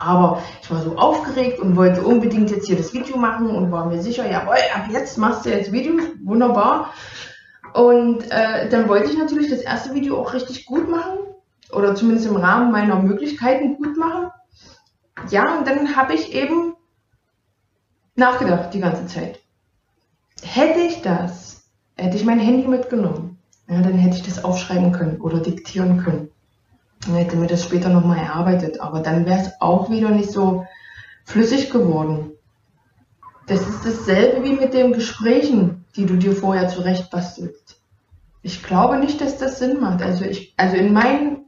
Aber 0.04 0.44
ich 0.62 0.70
war 0.70 0.82
so 0.82 0.98
aufgeregt 0.98 1.60
und 1.60 1.78
wollte 1.78 2.02
unbedingt 2.02 2.52
jetzt 2.52 2.68
hier 2.68 2.76
das 2.76 2.94
Video 2.94 3.18
machen 3.18 3.50
und 3.50 3.72
war 3.72 3.86
mir 3.86 4.02
sicher, 4.02 4.30
jawohl, 4.30 4.58
ab 4.76 4.88
jetzt 4.92 5.18
machst 5.18 5.46
du 5.46 5.50
jetzt 5.50 5.72
Video, 5.72 5.94
wunderbar. 6.24 6.94
Und 7.74 8.30
äh, 8.30 8.70
dann 8.70 8.90
wollte 8.90 9.10
ich 9.10 9.18
natürlich 9.18 9.50
das 9.50 9.62
erste 9.62 9.96
Video 9.96 10.20
auch 10.20 10.34
richtig 10.34 10.66
gut 10.66 10.90
machen 10.90 11.20
oder 11.72 11.96
zumindest 11.96 12.28
im 12.28 12.36
Rahmen 12.36 12.72
meiner 12.72 12.98
Möglichkeiten 12.98 13.78
gut 13.78 13.98
machen. 13.98 14.30
Ja, 15.30 15.58
und 15.58 15.66
dann 15.66 15.96
habe 15.96 16.14
ich 16.14 16.34
eben 16.34 16.76
nachgedacht 18.16 18.74
die 18.74 18.82
ganze 18.82 19.08
Zeit. 19.08 19.40
Hätte 20.44 20.80
ich 20.80 21.02
das, 21.02 21.64
hätte 21.96 22.18
ich 22.18 22.26
mein 22.26 22.40
Handy 22.40 22.68
mitgenommen, 22.68 23.40
ja, 23.68 23.82
dann 23.82 23.94
hätte 23.94 24.18
ich 24.18 24.24
das 24.24 24.44
aufschreiben 24.44 24.92
können 24.92 25.22
oder 25.22 25.40
diktieren 25.40 26.04
können. 26.04 26.30
Dann 27.06 27.16
hätte 27.16 27.36
mir 27.36 27.48
das 27.48 27.64
später 27.64 27.90
nochmal 27.90 28.20
erarbeitet. 28.20 28.82
Aber 28.82 29.00
dann 29.00 29.26
wäre 29.26 29.42
es 29.42 29.52
auch 29.60 29.90
wieder 29.90 30.10
nicht 30.10 30.32
so 30.32 30.66
flüssig 31.26 31.70
geworden. 31.70 32.32
Das 33.48 33.60
ist 33.62 33.86
dasselbe 33.86 34.44
wie 34.44 34.54
mit 34.54 34.74
den 34.74 34.94
Gesprächen, 34.94 35.86
die 35.96 36.06
du 36.06 36.16
dir 36.16 36.34
vorher 36.34 36.70
zurecht 36.70 37.10
bastelst. 37.10 37.82
Ich 38.42 38.64
glaube 38.64 38.98
nicht, 38.98 39.22
dass 39.22 39.38
das 39.38 39.60
Sinn 39.60 39.80
macht. 39.80 40.02
Also, 40.02 40.26
ich, 40.26 40.54
also 40.58 40.76
in, 40.76 40.94
meinen, 40.94 41.46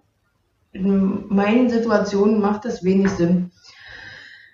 in 0.71 1.27
meinen 1.29 1.69
Situationen 1.69 2.41
macht 2.41 2.65
das 2.65 2.83
wenig 2.83 3.09
Sinn. 3.11 3.51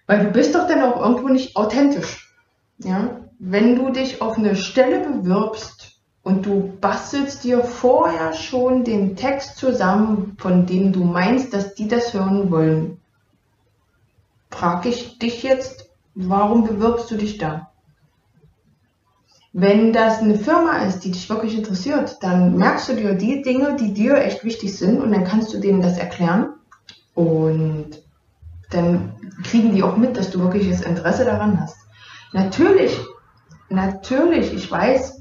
Weil 0.08 0.26
du 0.26 0.32
bist 0.32 0.56
doch 0.56 0.68
dann 0.68 0.84
auch 0.84 1.02
irgendwo 1.02 1.30
nicht 1.30 1.56
authentisch. 1.56 2.36
Ja? 2.80 3.22
Wenn 3.40 3.76
du 3.76 3.90
dich 3.90 4.22
auf 4.22 4.38
eine 4.38 4.56
Stelle 4.56 5.00
bewirbst, 5.00 5.91
und 6.24 6.46
du 6.46 6.78
bastelst 6.80 7.44
dir 7.44 7.64
vorher 7.64 8.34
schon 8.34 8.84
den 8.84 9.16
Text 9.16 9.58
zusammen, 9.58 10.36
von 10.38 10.66
dem 10.66 10.94
du 10.94 11.04
meinst, 11.04 11.54
dass 11.54 11.74
die 11.74 11.88
das 11.88 12.14
hören 12.14 12.52
wollen. 12.52 13.00
Frag 14.52 14.86
ich 14.86 15.18
dich 15.18 15.42
jetzt, 15.44 15.90
warum 16.14 16.68
bewirbst 16.68 17.10
du 17.10 17.16
dich 17.16 17.38
da? 17.38 17.72
Wenn 19.54 19.92
das 19.92 20.20
eine 20.20 20.38
Firma 20.38 20.78
ist, 20.78 21.00
die 21.00 21.12
dich 21.12 21.30
wirklich 21.30 21.58
interessiert, 21.58 22.18
dann 22.22 22.56
merkst 22.56 22.90
du 22.90 22.96
dir 22.96 23.16
die 23.16 23.42
Dinge, 23.42 23.76
die 23.76 23.94
dir 23.94 24.16
echt 24.18 24.46
wichtig 24.46 24.78
sind 24.78 25.02
und 25.02 25.12
dann 25.12 25.26
kannst 25.26 25.54
du 25.54 25.60
denen 25.60 25.82
das 25.82 25.98
erklären 25.98 26.54
und 27.16 28.02
dann 28.70 29.16
kriegen 29.44 29.76
die 29.76 29.84
auch 29.84 29.98
mit, 29.98 30.16
dass 30.16 30.32
du 30.32 30.40
wirklich 30.40 30.70
das 30.70 30.82
Interesse 30.82 31.26
daran 31.26 31.60
hast. 31.60 31.78
Natürlich, 32.32 32.98
natürlich, 33.70 34.54
ich 34.54 34.72
weiß, 34.72 35.21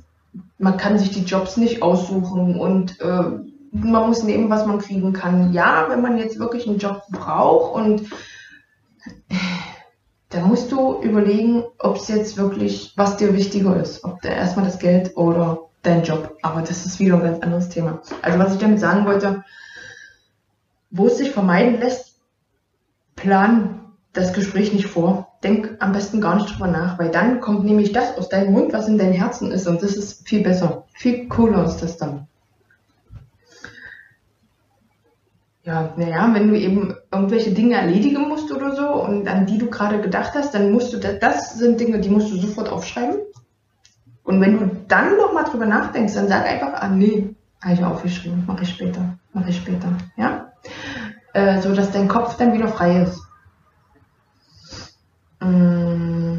man 0.61 0.77
kann 0.77 0.99
sich 0.99 1.11
die 1.11 1.25
Jobs 1.25 1.57
nicht 1.57 1.83
aussuchen 1.83 2.61
und 2.61 3.01
äh, 3.01 3.23
man 3.73 4.07
muss 4.07 4.23
nehmen, 4.23 4.51
was 4.51 4.67
man 4.67 4.79
kriegen 4.79 5.15
kann. 5.15 5.55
Ja, 5.55 5.87
wenn 5.89 6.03
man 6.03 6.19
jetzt 6.19 6.39
wirklich 6.39 6.69
einen 6.69 6.79
Job 6.79 7.03
braucht 7.11 7.75
und 7.75 8.11
da 10.29 10.41
musst 10.41 10.71
du 10.71 11.01
überlegen, 11.01 11.65
ob 11.79 11.97
es 11.97 12.09
jetzt 12.09 12.37
wirklich, 12.37 12.93
was 12.97 13.17
dir 13.17 13.35
wichtiger 13.35 13.81
ist. 13.81 14.05
Ob 14.05 14.21
da 14.21 14.29
erstmal 14.29 14.67
das 14.67 14.79
Geld 14.79 15.17
oder 15.17 15.71
dein 15.83 16.03
Job. 16.03 16.37
Aber 16.43 16.61
das 16.61 16.85
ist 16.85 17.01
wieder 17.01 17.15
ein 17.15 17.23
ganz 17.23 17.43
anderes 17.43 17.71
Thema. 17.71 18.03
Also 18.21 18.39
was 18.39 18.53
ich 18.53 18.61
damit 18.61 18.81
sagen 18.81 19.07
wollte, 19.07 19.43
wo 20.91 21.07
es 21.07 21.17
sich 21.17 21.31
vermeiden 21.31 21.81
lässt, 21.81 22.21
plan 23.17 23.93
das 24.13 24.35
Gespräch 24.35 24.75
nicht 24.75 24.87
vor. 24.87 25.30
Denk 25.43 25.77
am 25.79 25.93
besten 25.93 26.21
gar 26.21 26.37
nicht 26.37 26.53
drüber 26.53 26.67
nach, 26.67 26.99
weil 26.99 27.11
dann 27.11 27.41
kommt 27.41 27.65
nämlich 27.65 27.93
das 27.93 28.17
aus 28.19 28.29
deinem 28.29 28.53
Mund, 28.53 28.73
was 28.73 28.89
in 28.89 28.99
deinem 28.99 29.15
Herzen 29.15 29.51
ist. 29.53 29.67
Und 29.67 29.83
das 29.83 29.97
ist 29.97 30.29
viel 30.29 30.43
besser. 30.43 30.85
Viel 30.93 31.29
cooler 31.29 31.65
ist 31.65 31.79
das 31.79 31.97
dann. 31.97 32.27
Ja, 35.63 35.93
naja, 35.97 36.29
wenn 36.33 36.49
du 36.49 36.59
eben 36.59 36.95
irgendwelche 37.13 37.53
Dinge 37.53 37.75
erledigen 37.75 38.29
musst 38.29 38.51
oder 38.51 38.75
so 38.75 38.89
und 38.89 39.29
an 39.29 39.47
die 39.47 39.59
du 39.59 39.71
gerade 39.71 40.01
gedacht 40.01 40.33
hast, 40.35 40.55
dann 40.55 40.73
musst 40.73 40.93
du, 40.93 40.99
das, 40.99 41.19
das 41.21 41.59
sind 41.59 41.79
Dinge, 41.79 42.01
die 42.01 42.09
musst 42.09 42.31
du 42.31 42.37
sofort 42.37 42.69
aufschreiben. 42.71 43.17
Und 44.25 44.41
wenn 44.41 44.59
du 44.59 44.71
dann 44.89 45.17
nochmal 45.17 45.45
drüber 45.45 45.67
nachdenkst, 45.67 46.15
dann 46.15 46.29
sag 46.29 46.47
einfach, 46.47 46.73
ah 46.75 46.89
nee, 46.89 47.35
habe 47.63 47.75
ich 47.75 47.85
aufgeschrieben, 47.85 48.45
mache 48.47 48.63
ich 48.63 48.71
später, 48.71 49.19
mache 49.33 49.51
ich 49.51 49.57
später. 49.57 49.89
Ja? 50.17 50.53
Äh, 51.35 51.61
so 51.61 51.75
dass 51.75 51.91
dein 51.91 52.09
Kopf 52.09 52.37
dann 52.37 52.53
wieder 52.53 52.69
frei 52.69 53.03
ist. 53.03 53.21
Mm. 55.41 56.39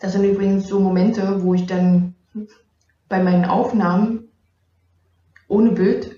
Das 0.00 0.12
sind 0.12 0.24
übrigens 0.24 0.68
so 0.68 0.80
Momente, 0.80 1.42
wo 1.42 1.54
ich 1.54 1.66
dann 1.66 2.14
bei 3.08 3.22
meinen 3.22 3.44
Aufnahmen 3.44 4.28
ohne 5.48 5.70
Bild, 5.70 6.16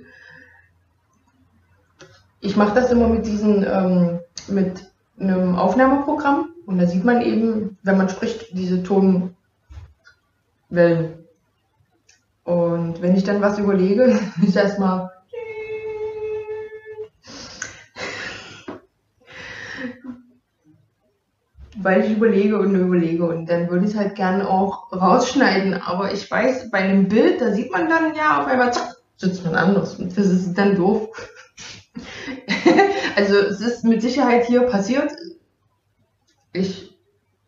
ich 2.41 2.57
mache 2.57 2.75
das 2.75 2.91
immer 2.91 3.09
mit 3.09 3.27
diesen, 3.27 3.65
ähm, 3.65 4.21
mit 4.49 4.91
einem 5.19 5.57
Aufnahmeprogramm 5.57 6.51
und 6.65 6.79
da 6.79 6.87
sieht 6.87 7.05
man 7.05 7.23
eben, 7.23 7.79
wenn 7.83 7.97
man 7.97 8.09
spricht, 8.09 8.57
diese 8.57 8.83
Tonwellen. 8.83 9.35
Und 12.45 13.03
wenn 13.03 13.17
ich 13.17 13.25
dann 13.25 13.41
was 13.41 13.59
überlege, 13.59 14.19
ist 14.43 14.57
erstmal 14.57 15.11
weil 21.87 22.05
ich 22.05 22.11
überlege 22.11 22.59
und 22.59 22.75
überlege 22.75 23.25
und 23.25 23.47
dann 23.47 23.71
würde 23.71 23.85
ich 23.85 23.93
es 23.93 23.97
halt 23.97 24.17
gerne 24.17 24.49
auch 24.49 24.91
rausschneiden. 24.91 25.75
Aber 25.75 26.13
ich 26.13 26.29
weiß, 26.29 26.73
bei 26.73 26.79
einem 26.79 27.07
Bild, 27.07 27.41
da 27.41 27.53
sieht 27.53 27.71
man 27.71 27.89
dann 27.89 28.13
ja 28.17 28.41
auf 28.41 28.49
einmal, 28.49 28.73
zack, 28.73 28.97
sitzt 29.17 29.45
man 29.45 29.55
anders 29.55 29.95
und 29.95 30.19
das 30.19 30.27
ist 30.27 30.55
dann 30.55 30.75
doof. 30.75 31.09
also 33.17 33.37
es 33.37 33.61
ist 33.61 33.85
mit 33.85 34.03
Sicherheit 34.03 34.47
hier 34.47 34.63
passiert. 34.63 35.13
Ich 36.53 36.86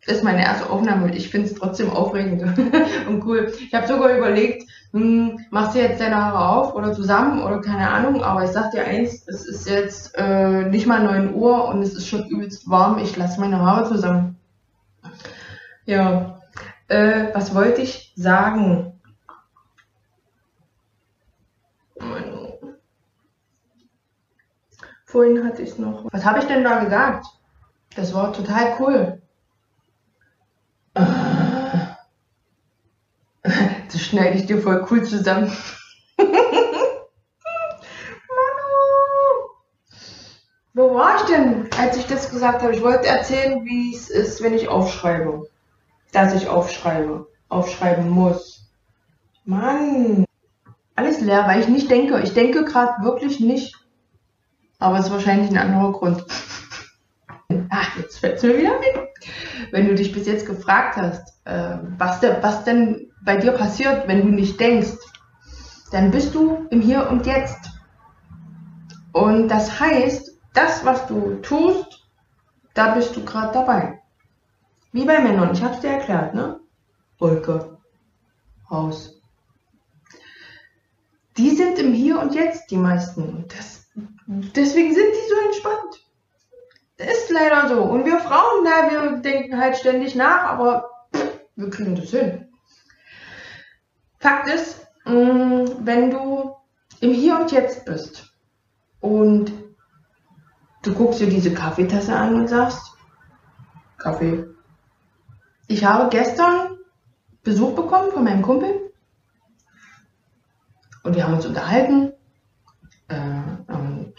ist 0.09 0.23
meine 0.23 0.43
erste 0.43 0.69
Aufnahme 0.69 1.05
und 1.05 1.15
ich 1.15 1.29
finde 1.29 1.47
es 1.47 1.55
trotzdem 1.55 1.89
aufregend 1.89 2.41
und 3.07 3.25
cool. 3.25 3.51
Ich 3.59 3.73
habe 3.73 3.87
sogar 3.87 4.17
überlegt, 4.17 4.69
hm, 4.91 5.39
machst 5.51 5.75
du 5.75 5.79
jetzt 5.79 6.01
deine 6.01 6.17
Haare 6.17 6.49
auf 6.49 6.73
oder 6.73 6.93
zusammen 6.93 7.41
oder 7.43 7.61
keine 7.61 7.89
Ahnung, 7.89 8.23
aber 8.23 8.43
ich 8.43 8.51
sag 8.51 8.71
dir 8.71 8.83
eins, 8.85 9.27
es 9.27 9.47
ist 9.47 9.69
jetzt 9.69 10.15
äh, 10.17 10.63
nicht 10.63 10.87
mal 10.87 11.03
9 11.03 11.33
Uhr 11.33 11.67
und 11.67 11.81
es 11.81 11.93
ist 11.93 12.07
schon 12.07 12.27
übelst 12.27 12.69
warm, 12.69 12.97
ich 12.97 13.15
lasse 13.15 13.39
meine 13.39 13.59
Haare 13.59 13.87
zusammen. 13.87 14.37
Ja, 15.85 16.41
äh, 16.87 17.27
was 17.33 17.53
wollte 17.53 17.81
ich 17.81 18.13
sagen? 18.15 18.93
Vorhin 25.05 25.43
hatte 25.43 25.63
ich 25.63 25.77
noch. 25.79 26.05
Was 26.11 26.23
habe 26.23 26.39
ich 26.39 26.45
denn 26.45 26.63
da 26.63 26.83
gesagt? 26.83 27.25
Das 27.95 28.13
war 28.13 28.31
total 28.31 28.75
cool. 28.79 29.18
Schneide 34.09 34.37
ich 34.37 34.45
dir 34.47 34.61
voll 34.61 34.85
cool 34.89 35.03
zusammen. 35.03 35.51
Wo 40.73 40.93
war 40.95 41.17
ich 41.17 41.23
denn, 41.23 41.69
als 41.77 41.97
ich 41.97 42.05
das 42.07 42.29
gesagt 42.29 42.61
habe? 42.61 42.73
Ich 42.73 42.81
wollte 42.81 43.07
erzählen, 43.07 43.63
wie 43.65 43.93
es 43.93 44.09
ist, 44.09 44.41
wenn 44.41 44.53
ich 44.53 44.67
aufschreibe. 44.69 45.47
Dass 46.11 46.33
ich 46.33 46.47
aufschreibe. 46.47 47.27
Aufschreiben 47.49 48.09
muss. 48.09 48.71
Mann. 49.45 50.25
Alles 50.95 51.21
leer, 51.21 51.47
weil 51.47 51.59
ich 51.59 51.67
nicht 51.67 51.91
denke. 51.91 52.21
Ich 52.21 52.33
denke 52.33 52.65
gerade 52.65 53.03
wirklich 53.03 53.39
nicht. 53.39 53.75
Aber 54.79 54.97
es 54.97 55.05
ist 55.07 55.11
wahrscheinlich 55.11 55.49
ein 55.49 55.57
anderer 55.57 55.91
Grund. 55.91 56.25
Ach, 57.69 57.97
jetzt 57.97 58.19
fällt 58.19 58.37
es 58.37 58.43
mir 58.43 58.57
wieder 58.57 58.79
ein. 58.79 59.07
Wenn 59.71 59.87
du 59.87 59.95
dich 59.95 60.13
bis 60.13 60.25
jetzt 60.27 60.45
gefragt 60.45 60.95
hast, 60.95 61.45
äh, 61.45 61.77
was, 61.97 62.19
de, 62.21 62.37
was 62.41 62.63
denn 62.63 63.08
bei 63.23 63.37
dir 63.37 63.51
passiert, 63.51 64.07
wenn 64.07 64.21
du 64.21 64.27
nicht 64.29 64.59
denkst, 64.59 64.97
dann 65.91 66.11
bist 66.11 66.35
du 66.35 66.67
im 66.69 66.81
Hier 66.81 67.09
und 67.09 67.25
Jetzt. 67.25 67.69
Und 69.11 69.47
das 69.47 69.79
heißt, 69.79 70.37
das, 70.53 70.85
was 70.85 71.07
du 71.07 71.35
tust, 71.41 72.07
da 72.73 72.95
bist 72.95 73.15
du 73.15 73.25
gerade 73.25 73.53
dabei. 73.53 74.01
Wie 74.91 75.05
bei 75.05 75.19
Männern, 75.19 75.51
ich 75.53 75.61
habe 75.61 75.75
es 75.75 75.81
dir 75.81 75.89
erklärt, 75.89 76.33
ne? 76.33 76.59
Wolke, 77.17 77.77
Haus. 78.69 79.21
die 81.37 81.55
sind 81.55 81.79
im 81.79 81.93
Hier 81.93 82.19
und 82.19 82.35
Jetzt, 82.35 82.71
die 82.71 82.77
meisten. 82.77 83.45
Das, 83.47 83.87
deswegen 84.27 84.93
sind 84.93 85.07
die 85.13 85.29
so 85.29 85.35
entspannt. 85.45 86.09
Ist 86.97 87.29
leider 87.29 87.69
so. 87.69 87.81
Und 87.81 88.05
wir 88.05 88.19
Frauen, 88.19 88.63
na, 88.63 88.91
wir 88.91 89.17
denken 89.21 89.57
halt 89.57 89.77
ständig 89.77 90.15
nach, 90.15 90.43
aber 90.43 90.89
wir 91.55 91.69
kriegen 91.69 91.95
das 91.95 92.09
hin. 92.09 92.48
Fakt 94.19 94.49
ist, 94.49 94.85
mm, 95.05 95.85
wenn 95.85 96.11
du 96.11 96.55
im 96.99 97.11
Hier 97.11 97.39
und 97.39 97.51
Jetzt 97.51 97.85
bist 97.85 98.33
und 98.99 99.51
du 100.83 100.93
guckst 100.93 101.21
dir 101.21 101.29
diese 101.29 101.53
Kaffeetasse 101.53 102.15
an 102.15 102.35
und 102.35 102.47
sagst, 102.49 102.93
Kaffee. 103.97 104.45
Ich 105.67 105.85
habe 105.85 106.09
gestern 106.09 106.77
Besuch 107.43 107.75
bekommen 107.75 108.11
von 108.11 108.23
meinem 108.23 108.41
Kumpel 108.41 108.91
und 111.03 111.15
wir 111.15 111.23
haben 111.23 111.35
uns 111.35 111.45
unterhalten. 111.45 112.11
Äh, 113.07 113.41
und 113.67 114.13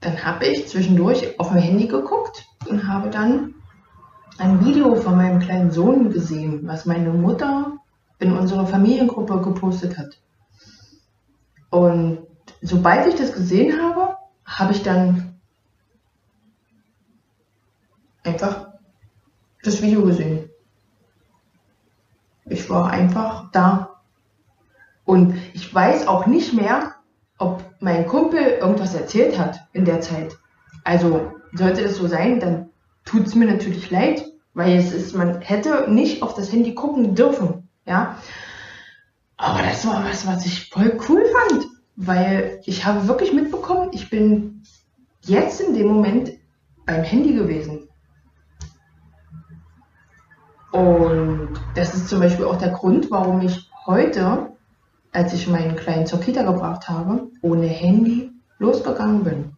dann 0.00 0.24
habe 0.24 0.46
ich 0.46 0.68
zwischendurch 0.68 1.38
auf 1.40 1.50
mein 1.50 1.62
Handy 1.62 1.86
geguckt 1.88 2.46
und 2.68 2.86
habe 2.86 3.10
dann 3.10 3.54
ein 4.38 4.64
Video 4.64 4.94
von 4.96 5.16
meinem 5.16 5.40
kleinen 5.40 5.70
Sohn 5.70 6.10
gesehen, 6.10 6.66
was 6.66 6.86
meine 6.86 7.10
Mutter 7.10 7.78
in 8.22 8.32
unserer 8.32 8.66
Familiengruppe 8.66 9.40
gepostet 9.40 9.98
hat. 9.98 10.20
Und 11.70 12.26
sobald 12.60 13.06
ich 13.06 13.16
das 13.16 13.32
gesehen 13.32 13.80
habe, 13.82 14.16
habe 14.44 14.72
ich 14.72 14.82
dann 14.82 15.40
einfach 18.24 18.68
das 19.62 19.82
Video 19.82 20.04
gesehen. 20.04 20.50
Ich 22.46 22.68
war 22.68 22.90
einfach 22.90 23.50
da. 23.52 24.00
Und 25.04 25.36
ich 25.54 25.74
weiß 25.74 26.06
auch 26.06 26.26
nicht 26.26 26.52
mehr, 26.52 26.94
ob 27.38 27.64
mein 27.80 28.06
Kumpel 28.06 28.40
irgendwas 28.40 28.94
erzählt 28.94 29.38
hat 29.38 29.66
in 29.72 29.84
der 29.84 30.00
Zeit. 30.00 30.36
Also 30.84 31.32
sollte 31.54 31.82
das 31.82 31.96
so 31.96 32.06
sein, 32.06 32.40
dann 32.40 32.70
tut 33.04 33.26
es 33.26 33.34
mir 33.34 33.46
natürlich 33.46 33.90
leid, 33.90 34.24
weil 34.54 34.76
es 34.76 34.92
ist, 34.92 35.14
man 35.14 35.40
hätte 35.40 35.90
nicht 35.90 36.22
auf 36.22 36.34
das 36.34 36.52
Handy 36.52 36.74
gucken 36.74 37.14
dürfen. 37.14 37.61
Ja. 37.86 38.18
Aber 39.36 39.62
das 39.62 39.86
war 39.86 40.04
was, 40.04 40.26
was 40.26 40.46
ich 40.46 40.70
voll 40.70 40.98
cool 41.08 41.24
fand, 41.24 41.66
weil 41.96 42.60
ich 42.64 42.84
habe 42.84 43.08
wirklich 43.08 43.32
mitbekommen, 43.32 43.90
ich 43.92 44.08
bin 44.08 44.62
jetzt 45.22 45.60
in 45.60 45.74
dem 45.74 45.88
Moment 45.88 46.32
beim 46.86 47.02
Handy 47.02 47.34
gewesen. 47.34 47.88
Und 50.70 51.50
das 51.74 51.94
ist 51.94 52.08
zum 52.08 52.20
Beispiel 52.20 52.46
auch 52.46 52.56
der 52.56 52.70
Grund, 52.70 53.10
warum 53.10 53.40
ich 53.42 53.68
heute, 53.86 54.52
als 55.12 55.34
ich 55.34 55.46
meinen 55.48 55.76
Kleinen 55.76 56.06
zur 56.06 56.20
Kita 56.20 56.42
gebracht 56.42 56.88
habe, 56.88 57.28
ohne 57.42 57.66
Handy 57.66 58.30
losgegangen 58.58 59.24
bin. 59.24 59.52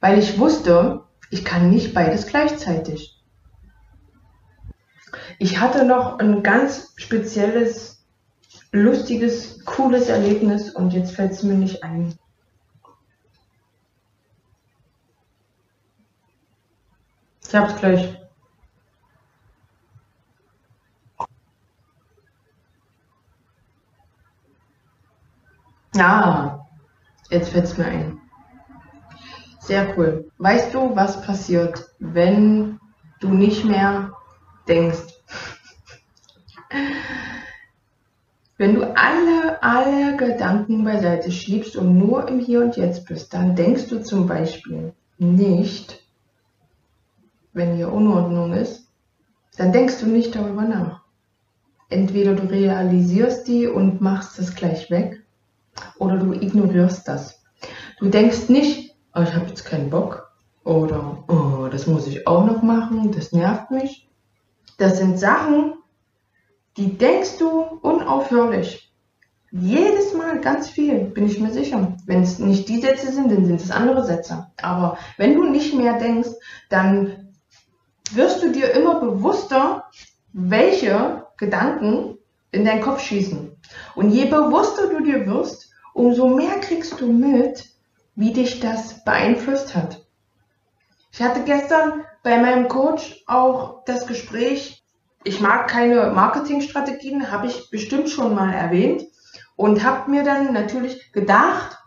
Weil 0.00 0.18
ich 0.18 0.38
wusste, 0.38 1.04
ich 1.30 1.44
kann 1.44 1.70
nicht 1.70 1.94
beides 1.94 2.26
gleichzeitig. 2.26 3.13
Ich 5.38 5.60
hatte 5.60 5.84
noch 5.84 6.18
ein 6.18 6.42
ganz 6.42 6.92
spezielles, 6.96 8.04
lustiges, 8.72 9.64
cooles 9.64 10.08
Erlebnis 10.08 10.70
und 10.70 10.92
jetzt 10.92 11.12
fällt 11.14 11.32
es 11.32 11.42
mir 11.42 11.54
nicht 11.54 11.82
ein. 11.82 12.14
Ich 17.46 17.54
hab's 17.54 17.76
gleich. 17.76 18.20
Ja, 25.94 26.66
jetzt 27.30 27.50
fällt 27.50 27.64
es 27.64 27.78
mir 27.78 27.84
ein. 27.84 28.20
Sehr 29.60 29.96
cool. 29.96 30.30
Weißt 30.38 30.74
du, 30.74 30.94
was 30.96 31.22
passiert, 31.22 31.88
wenn 32.00 32.80
du 33.20 33.28
nicht 33.28 33.64
mehr 33.64 34.10
denkst? 34.66 35.13
Wenn 38.56 38.74
du 38.74 38.96
alle, 38.96 39.62
alle 39.62 40.16
Gedanken 40.16 40.84
beiseite 40.84 41.32
schiebst 41.32 41.76
und 41.76 41.98
nur 41.98 42.28
im 42.28 42.38
Hier 42.38 42.62
und 42.62 42.76
Jetzt 42.76 43.06
bist, 43.06 43.34
dann 43.34 43.56
denkst 43.56 43.88
du 43.88 44.00
zum 44.02 44.26
Beispiel 44.26 44.92
nicht, 45.18 46.04
wenn 47.52 47.74
hier 47.76 47.92
Unordnung 47.92 48.52
ist, 48.52 48.88
dann 49.56 49.72
denkst 49.72 50.00
du 50.00 50.06
nicht 50.06 50.34
darüber 50.34 50.62
nach. 50.62 51.02
Entweder 51.88 52.34
du 52.34 52.48
realisierst 52.48 53.46
die 53.48 53.66
und 53.66 54.00
machst 54.00 54.38
es 54.38 54.54
gleich 54.54 54.90
weg, 54.90 55.24
oder 55.98 56.16
du 56.16 56.32
ignorierst 56.32 57.06
das. 57.08 57.42
Du 57.98 58.08
denkst 58.08 58.48
nicht, 58.48 58.96
oh, 59.14 59.22
ich 59.22 59.34
habe 59.34 59.46
jetzt 59.46 59.64
keinen 59.64 59.90
Bock 59.90 60.30
oder 60.64 61.24
oh, 61.28 61.68
das 61.70 61.86
muss 61.86 62.06
ich 62.06 62.26
auch 62.26 62.44
noch 62.46 62.62
machen, 62.62 63.12
das 63.12 63.32
nervt 63.32 63.70
mich. 63.70 64.08
Das 64.78 64.98
sind 64.98 65.18
Sachen, 65.18 65.74
die 66.76 66.98
denkst 66.98 67.38
du 67.38 67.60
unaufhörlich. 67.82 68.92
Jedes 69.52 70.14
Mal 70.14 70.40
ganz 70.40 70.68
viel, 70.68 71.04
bin 71.04 71.26
ich 71.26 71.38
mir 71.38 71.52
sicher. 71.52 71.96
Wenn 72.06 72.22
es 72.22 72.40
nicht 72.40 72.68
die 72.68 72.80
Sätze 72.80 73.12
sind, 73.12 73.30
dann 73.30 73.44
sind 73.46 73.60
es 73.60 73.70
andere 73.70 74.04
Sätze. 74.04 74.48
Aber 74.60 74.98
wenn 75.16 75.34
du 75.34 75.44
nicht 75.44 75.74
mehr 75.74 75.98
denkst, 75.98 76.30
dann 76.70 77.32
wirst 78.12 78.42
du 78.42 78.50
dir 78.50 78.72
immer 78.72 78.98
bewusster, 79.00 79.84
welche 80.32 81.26
Gedanken 81.36 82.18
in 82.50 82.64
deinen 82.64 82.82
Kopf 82.82 83.00
schießen. 83.00 83.56
Und 83.94 84.10
je 84.10 84.24
bewusster 84.26 84.88
du 84.88 85.02
dir 85.02 85.26
wirst, 85.26 85.72
umso 85.92 86.28
mehr 86.28 86.58
kriegst 86.60 87.00
du 87.00 87.06
mit, 87.12 87.64
wie 88.16 88.32
dich 88.32 88.60
das 88.60 89.04
beeinflusst 89.04 89.74
hat. 89.76 90.04
Ich 91.12 91.22
hatte 91.22 91.42
gestern 91.44 92.04
bei 92.24 92.38
meinem 92.40 92.66
Coach 92.68 93.22
auch 93.26 93.84
das 93.84 94.06
Gespräch, 94.06 94.83
ich 95.24 95.40
mag 95.40 95.68
keine 95.68 96.10
Marketingstrategien, 96.10 97.30
habe 97.30 97.46
ich 97.46 97.70
bestimmt 97.70 98.10
schon 98.10 98.34
mal 98.34 98.52
erwähnt 98.52 99.04
und 99.56 99.82
habe 99.82 100.10
mir 100.10 100.22
dann 100.22 100.52
natürlich 100.52 101.12
gedacht, 101.12 101.78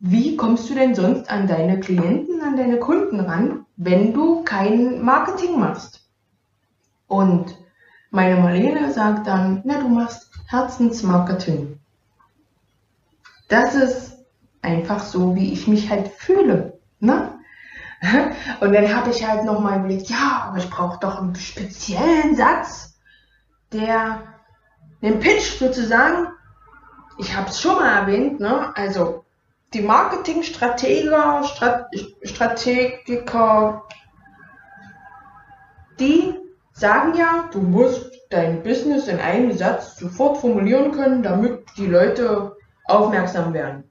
wie 0.00 0.36
kommst 0.36 0.68
du 0.68 0.74
denn 0.74 0.94
sonst 0.94 1.30
an 1.30 1.46
deine 1.46 1.80
Klienten, 1.80 2.42
an 2.42 2.56
deine 2.56 2.78
Kunden 2.78 3.20
ran, 3.20 3.66
wenn 3.76 4.12
du 4.12 4.42
kein 4.44 5.02
Marketing 5.02 5.58
machst? 5.58 6.06
Und 7.06 7.56
meine 8.10 8.36
Marlene 8.36 8.92
sagt 8.92 9.26
dann, 9.26 9.62
na, 9.64 9.78
du 9.78 9.88
machst 9.88 10.30
Herzensmarketing. 10.48 11.78
Das 13.48 13.74
ist 13.74 14.24
einfach 14.62 15.00
so, 15.00 15.34
wie 15.34 15.52
ich 15.52 15.68
mich 15.68 15.90
halt 15.90 16.08
fühle. 16.08 16.78
Ne? 17.00 17.35
Und 18.60 18.72
dann 18.72 18.94
habe 18.94 19.10
ich 19.10 19.26
halt 19.26 19.44
nochmal 19.44 19.80
überlegt, 19.80 20.08
ja, 20.08 20.46
aber 20.48 20.58
ich 20.58 20.70
brauche 20.70 20.98
doch 21.00 21.20
einen 21.20 21.34
speziellen 21.34 22.36
Satz, 22.36 22.98
der 23.72 24.22
den 25.02 25.20
Pitch 25.20 25.58
sozusagen, 25.58 26.28
ich 27.18 27.34
habe 27.36 27.48
es 27.48 27.60
schon 27.60 27.76
mal 27.76 28.00
erwähnt, 28.00 28.40
ne? 28.40 28.72
also 28.76 29.24
die 29.72 29.80
Marketingstrateger, 29.80 31.44
Strat 31.44 31.86
Strategiker, 32.22 33.84
die 35.98 36.34
sagen 36.72 37.14
ja, 37.16 37.48
du 37.52 37.60
musst 37.60 38.12
dein 38.30 38.62
Business 38.62 39.08
in 39.08 39.18
einem 39.18 39.52
Satz 39.52 39.96
sofort 39.96 40.38
formulieren 40.38 40.92
können, 40.92 41.22
damit 41.22 41.64
die 41.76 41.86
Leute 41.86 42.56
aufmerksam 42.84 43.54
werden. 43.54 43.90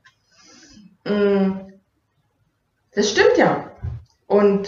Mm, 1.05 1.73
das 2.93 3.09
stimmt 3.09 3.37
ja. 3.37 3.64
Und 4.35 4.67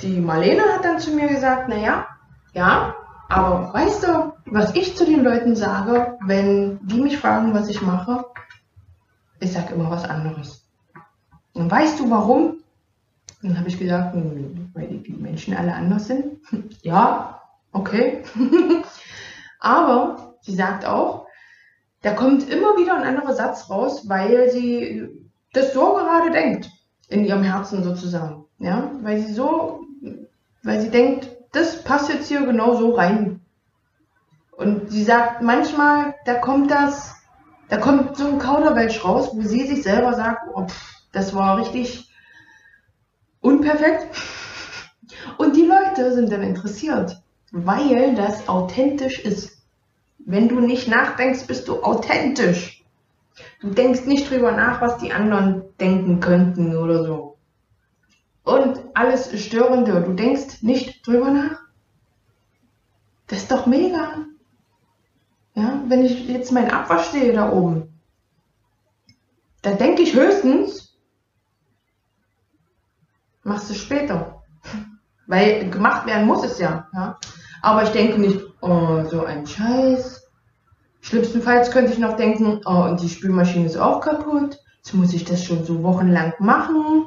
die 0.00 0.18
Marlene 0.20 0.62
hat 0.74 0.84
dann 0.84 0.98
zu 0.98 1.12
mir 1.12 1.28
gesagt, 1.28 1.68
naja, 1.68 2.06
ja, 2.52 2.94
aber 3.28 3.72
weißt 3.72 4.02
du, 4.02 4.32
was 4.46 4.74
ich 4.74 4.96
zu 4.96 5.04
den 5.04 5.22
Leuten 5.22 5.54
sage, 5.54 6.18
wenn 6.26 6.80
die 6.86 7.00
mich 7.00 7.18
fragen, 7.18 7.54
was 7.54 7.68
ich 7.68 7.80
mache? 7.80 8.24
Ich 9.38 9.52
sage 9.52 9.74
immer 9.74 9.88
was 9.90 10.04
anderes. 10.04 10.68
Und 11.52 11.70
weißt 11.70 12.00
du 12.00 12.10
warum? 12.10 12.58
dann 13.42 13.58
habe 13.58 13.68
ich 13.68 13.78
gesagt, 13.78 14.14
hm, 14.14 14.70
weil 14.72 14.88
die 14.88 15.12
Menschen 15.12 15.54
alle 15.54 15.74
anders 15.74 16.06
sind. 16.06 16.38
ja, 16.82 17.40
okay. 17.72 18.24
aber 19.60 20.36
sie 20.40 20.54
sagt 20.54 20.86
auch, 20.86 21.26
da 22.00 22.14
kommt 22.14 22.48
immer 22.48 22.76
wieder 22.78 22.96
ein 22.96 23.04
anderer 23.04 23.34
Satz 23.34 23.68
raus, 23.70 24.08
weil 24.08 24.50
sie 24.50 25.08
das 25.52 25.72
so 25.72 25.94
gerade 25.94 26.30
denkt, 26.30 26.70
in 27.08 27.24
ihrem 27.24 27.42
Herzen 27.42 27.82
sozusagen. 27.82 28.44
Ja, 28.58 28.90
weil 29.02 29.20
sie 29.20 29.32
so, 29.32 29.86
weil 30.62 30.80
sie 30.80 30.90
denkt, 30.90 31.28
das 31.52 31.82
passt 31.84 32.08
jetzt 32.08 32.28
hier 32.28 32.44
genau 32.44 32.76
so 32.76 32.92
rein. 32.92 33.40
Und 34.52 34.90
sie 34.90 35.02
sagt 35.02 35.42
manchmal, 35.42 36.14
da 36.24 36.34
kommt 36.34 36.70
das, 36.70 37.14
da 37.68 37.76
kommt 37.76 38.16
so 38.16 38.26
ein 38.26 38.38
Kauderwelsch 38.38 39.04
raus, 39.04 39.30
wo 39.32 39.42
sie 39.42 39.66
sich 39.66 39.82
selber 39.82 40.14
sagt, 40.14 40.48
oh, 40.54 40.66
das 41.12 41.34
war 41.34 41.58
richtig 41.58 42.10
unperfekt. 43.40 44.06
Und 45.38 45.56
die 45.56 45.66
Leute 45.66 46.12
sind 46.12 46.30
dann 46.32 46.42
interessiert, 46.42 47.20
weil 47.50 48.14
das 48.14 48.48
authentisch 48.48 49.18
ist. 49.18 49.58
Wenn 50.18 50.48
du 50.48 50.60
nicht 50.60 50.88
nachdenkst, 50.88 51.46
bist 51.46 51.68
du 51.68 51.82
authentisch. 51.82 52.73
Du 53.64 53.70
denkst 53.70 54.04
nicht 54.04 54.30
drüber 54.30 54.52
nach, 54.52 54.82
was 54.82 54.98
die 54.98 55.14
anderen 55.14 55.62
denken 55.80 56.20
könnten 56.20 56.76
oder 56.76 57.02
so. 57.02 57.38
Und 58.42 58.78
alles 58.92 59.42
Störende, 59.42 60.02
du 60.02 60.12
denkst 60.12 60.62
nicht 60.62 61.06
drüber 61.06 61.30
nach. 61.30 61.60
Das 63.26 63.38
ist 63.38 63.50
doch 63.50 63.64
mega. 63.64 64.26
Ja, 65.54 65.82
wenn 65.86 66.04
ich 66.04 66.28
jetzt 66.28 66.52
meinen 66.52 66.70
Abwasch 66.70 67.06
sehe 67.06 67.32
da 67.32 67.50
oben, 67.50 67.98
da 69.62 69.72
denke 69.72 70.02
ich 70.02 70.14
höchstens, 70.14 70.98
machst 73.44 73.70
du 73.70 73.74
später. 73.74 74.42
Weil 75.26 75.70
gemacht 75.70 76.06
werden 76.06 76.26
muss 76.26 76.44
es 76.44 76.58
ja. 76.58 76.86
ja? 76.92 77.18
Aber 77.62 77.84
ich 77.84 77.90
denke 77.92 78.20
nicht, 78.20 78.44
oh, 78.60 79.04
so 79.04 79.24
ein 79.24 79.46
Scheiß. 79.46 80.13
Schlimmstenfalls 81.04 81.70
könnte 81.70 81.92
ich 81.92 81.98
noch 81.98 82.16
denken, 82.16 82.62
oh, 82.64 82.84
und 82.84 82.98
die 83.02 83.10
Spülmaschine 83.10 83.66
ist 83.66 83.76
auch 83.76 84.00
kaputt. 84.00 84.58
Jetzt 84.76 84.94
muss 84.94 85.12
ich 85.12 85.26
das 85.26 85.44
schon 85.44 85.62
so 85.62 85.82
wochenlang 85.82 86.32
machen. 86.38 87.06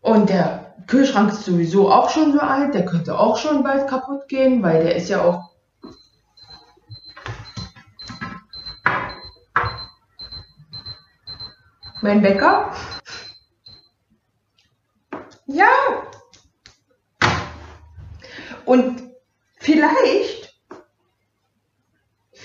Und 0.00 0.30
der 0.30 0.74
Kühlschrank 0.86 1.30
ist 1.30 1.44
sowieso 1.44 1.92
auch 1.92 2.08
schon 2.08 2.32
so 2.32 2.40
alt, 2.40 2.72
der 2.72 2.86
könnte 2.86 3.18
auch 3.18 3.36
schon 3.36 3.62
bald 3.62 3.86
kaputt 3.86 4.28
gehen, 4.28 4.62
weil 4.62 4.82
der 4.82 4.96
ist 4.96 5.10
ja 5.10 5.22
auch. 5.22 5.50
Mein 12.00 12.22
Bäcker? 12.22 12.72
Ja, 15.46 15.68
und 18.64 19.02
vielleicht, 19.56 20.37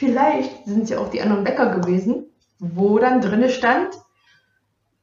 vielleicht 0.03 0.65
sind 0.65 0.83
es 0.83 0.89
ja 0.89 0.99
auch 0.99 1.09
die 1.09 1.21
anderen 1.21 1.43
Bäcker 1.43 1.77
gewesen, 1.79 2.25
wo 2.59 2.99
dann 2.99 3.21
drinne 3.21 3.49
stand, 3.49 3.89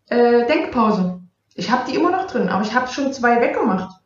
äh, 0.08 0.46
Denkpause. 0.46 1.20
Ich 1.54 1.70
habe 1.70 1.90
die 1.90 1.96
immer 1.96 2.10
noch 2.10 2.26
drin, 2.26 2.48
aber 2.48 2.62
ich 2.62 2.74
habe 2.74 2.88
schon 2.88 3.12
zwei 3.12 3.40
weggemacht. 3.40 4.00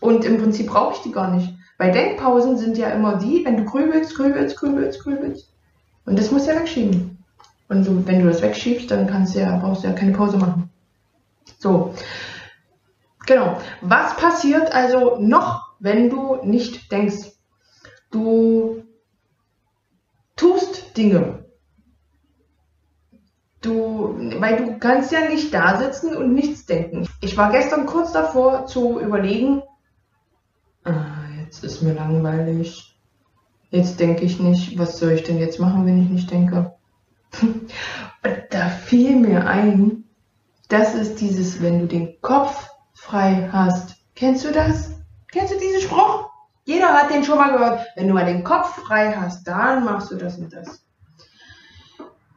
Und 0.00 0.24
im 0.24 0.38
Prinzip 0.38 0.68
brauche 0.68 0.94
ich 0.94 1.02
die 1.02 1.12
gar 1.12 1.30
nicht. 1.30 1.54
Weil 1.78 1.92
Denkpausen 1.92 2.56
sind 2.56 2.78
ja 2.78 2.88
immer 2.90 3.16
die, 3.16 3.44
wenn 3.44 3.56
du 3.56 3.64
grübelst, 3.64 4.14
grübelst, 4.14 4.56
grübelst, 4.56 5.02
grübelst. 5.02 5.52
Und 6.04 6.18
das 6.18 6.30
musst 6.30 6.46
du 6.46 6.52
ja 6.52 6.60
wegschieben. 6.60 7.18
Und 7.68 7.84
so, 7.84 8.06
wenn 8.06 8.20
du 8.20 8.28
das 8.28 8.42
wegschiebst, 8.42 8.90
dann 8.90 9.06
kannst 9.06 9.34
du 9.34 9.40
ja, 9.40 9.56
brauchst 9.56 9.84
du 9.84 9.88
ja 9.88 9.94
keine 9.94 10.12
Pause 10.12 10.36
machen. 10.36 10.70
So. 11.58 11.94
Genau. 13.26 13.58
Was 13.80 14.16
passiert 14.16 14.72
also 14.74 15.18
noch 15.20 15.70
wenn 15.80 16.10
du 16.10 16.36
nicht 16.44 16.92
denkst. 16.92 17.32
Du 18.12 18.84
tust 20.40 20.96
Dinge. 20.96 21.44
Du, 23.60 24.16
weil 24.38 24.56
du 24.56 24.78
kannst 24.78 25.12
ja 25.12 25.28
nicht 25.28 25.52
da 25.52 25.78
sitzen 25.78 26.16
und 26.16 26.32
nichts 26.32 26.64
denken. 26.64 27.06
Ich 27.20 27.36
war 27.36 27.52
gestern 27.52 27.84
kurz 27.84 28.12
davor 28.12 28.66
zu 28.66 28.98
überlegen, 28.98 29.62
ah, 30.84 31.28
jetzt 31.44 31.62
ist 31.62 31.82
mir 31.82 31.92
langweilig. 31.92 32.98
Jetzt 33.68 34.00
denke 34.00 34.24
ich 34.24 34.40
nicht, 34.40 34.78
was 34.78 34.98
soll 34.98 35.12
ich 35.12 35.24
denn 35.24 35.38
jetzt 35.38 35.60
machen, 35.60 35.84
wenn 35.84 36.02
ich 36.02 36.08
nicht 36.08 36.30
denke? 36.30 36.74
Und 37.42 38.40
da 38.48 38.68
fiel 38.70 39.16
mir 39.16 39.46
ein, 39.46 40.04
das 40.68 40.94
ist 40.94 41.20
dieses, 41.20 41.60
wenn 41.60 41.80
du 41.80 41.86
den 41.86 42.18
Kopf 42.22 42.70
frei 42.94 43.50
hast. 43.52 43.96
Kennst 44.14 44.46
du 44.46 44.52
das? 44.52 44.90
Kennst 45.30 45.52
du 45.52 45.58
diesen 45.58 45.82
Spruch? 45.82 46.29
Jeder 46.70 46.92
hat 46.92 47.10
den 47.10 47.24
schon 47.24 47.36
mal 47.36 47.50
gehört. 47.50 47.84
Wenn 47.96 48.06
du 48.06 48.14
mal 48.14 48.24
den 48.24 48.44
Kopf 48.44 48.76
frei 48.84 49.12
hast, 49.12 49.42
dann 49.42 49.84
machst 49.84 50.12
du 50.12 50.14
das 50.14 50.38
und 50.38 50.52
das. 50.52 50.84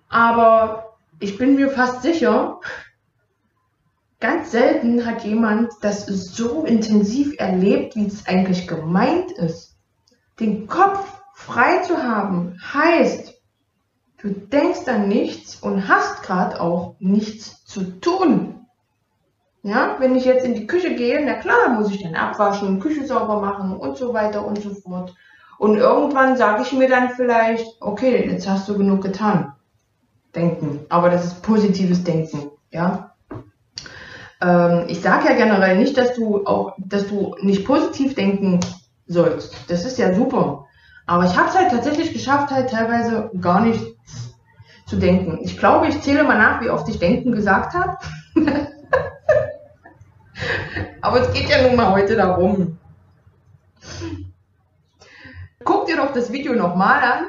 Aber 0.10 0.96
ich 1.19 1.38
bin 1.38 1.54
mir 1.54 1.69
fast 1.69 2.02
sicher, 2.02 2.60
ganz 4.19 4.50
selten 4.50 5.06
hat 5.06 5.24
jemand 5.24 5.72
das 5.82 6.08
so 6.08 6.63
intensiv 6.63 7.36
erlebt, 7.38 7.96
wie 7.96 8.08
es 8.08 8.26
eigentlich 8.26 8.67
gemeint 8.67 9.32
ist. 9.34 9.78
Den 10.39 10.65
Kopf 10.65 11.22
frei 11.36 11.84
zu 11.84 12.02
haben 12.02 12.58
heißt, 12.74 13.39
du 14.17 14.32
denkst 14.32 14.88
an 14.88 15.10
nichts 15.10 15.58
und 15.58 15.88
hast 15.88 16.24
gerade 16.24 16.60
auch 16.60 16.96
nichts 16.98 17.65
zu 17.65 18.00
tun. 18.00 18.53
Ja, 19.65 19.95
wenn 19.99 20.15
ich 20.15 20.26
jetzt 20.26 20.45
in 20.45 20.56
die 20.56 20.67
Küche 20.67 20.93
gehe, 20.93 21.26
na 21.26 21.36
klar, 21.36 21.69
muss 21.69 21.89
ich 21.89 22.04
dann 22.04 22.15
abwaschen, 22.15 22.82
Küche 22.82 23.06
sauber 23.06 23.39
machen 23.39 23.78
und 23.78 23.97
so 23.97 24.13
weiter 24.13 24.45
und 24.45 24.62
so 24.62 24.73
fort. 24.76 25.15
Und 25.58 25.78
irgendwann 25.78 26.36
sage 26.36 26.63
ich 26.63 26.73
mir 26.73 26.89
dann 26.89 27.12
vielleicht, 27.12 27.65
okay, 27.80 28.30
jetzt 28.30 28.47
hast 28.47 28.67
du 28.67 28.78
genug 28.78 29.02
getan. 29.02 29.54
Denken. 30.36 30.82
Aber 30.89 31.10
das 31.10 31.26
ist 31.26 31.41
positives 31.43 32.04
Denken. 32.04 32.52
Ja. 32.71 33.15
Ähm, 34.41 34.84
ich 34.88 34.99
sage 34.99 35.30
ja 35.30 35.36
generell 35.36 35.78
nicht, 35.78 35.97
dass 35.97 36.13
du 36.13 36.45
auch, 36.45 36.73
dass 36.78 37.08
du 37.08 37.36
nicht 37.39 37.65
positiv 37.65 38.15
denken 38.15 38.60
sollst. 39.08 39.56
Das 39.69 39.86
ist 39.86 39.97
ja 39.97 40.13
super. 40.13 40.65
Aber 41.06 41.23
ich 41.23 41.38
habe 41.38 41.47
es 41.47 41.58
halt 41.58 41.71
tatsächlich 41.71 42.12
geschafft, 42.12 42.52
halt 42.52 42.69
teilweise 42.69 43.32
gar 43.39 43.62
nicht 43.62 43.95
zu 44.88 44.97
denken. 44.97 45.39
Ich 45.41 45.58
glaube, 45.58 45.88
ich 45.88 46.02
zähle 46.02 46.26
mal 46.26 46.38
nach, 46.38 46.62
wie 46.62 46.69
oft 46.69 46.89
ich 46.89 46.99
denken 46.99 47.32
gesagt 47.32 47.73
habe. 47.73 47.97
Aber 51.04 51.20
es 51.20 51.34
geht 51.34 51.50
ja 51.50 51.62
nun 51.62 51.76
mal 51.76 51.92
heute 51.92 52.16
darum. 52.16 52.80
Guck 55.66 55.86
dir 55.86 55.98
doch 55.98 56.13
das 56.13 56.32
Video 56.32 56.54
nochmal 56.54 57.04
an 57.04 57.26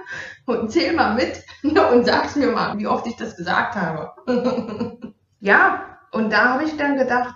und 0.46 0.70
zähl 0.70 0.94
mal 0.94 1.14
mit 1.14 1.44
und 1.64 2.06
sag's 2.06 2.36
mir 2.36 2.52
mal, 2.52 2.78
wie 2.78 2.86
oft 2.86 3.04
ich 3.08 3.16
das 3.16 3.36
gesagt 3.36 3.74
habe. 3.74 4.12
ja, 5.40 5.98
und 6.12 6.32
da 6.32 6.50
habe 6.50 6.62
ich 6.62 6.76
dann 6.76 6.96
gedacht, 6.96 7.34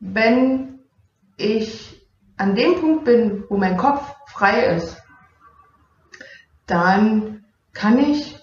wenn 0.00 0.80
ich 1.36 2.08
an 2.36 2.56
dem 2.56 2.80
Punkt 2.80 3.04
bin, 3.04 3.44
wo 3.48 3.56
mein 3.56 3.76
Kopf 3.76 4.12
frei 4.26 4.74
ist, 4.74 5.00
dann 6.66 7.44
kann 7.74 7.96
ich 7.96 8.36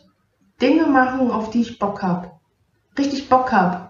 Dinge 0.62 0.88
machen, 0.88 1.30
auf 1.30 1.50
die 1.50 1.62
ich 1.62 1.78
Bock 1.78 2.02
habe. 2.02 2.32
Richtig 2.98 3.28
Bock 3.28 3.52
habe. 3.52 3.85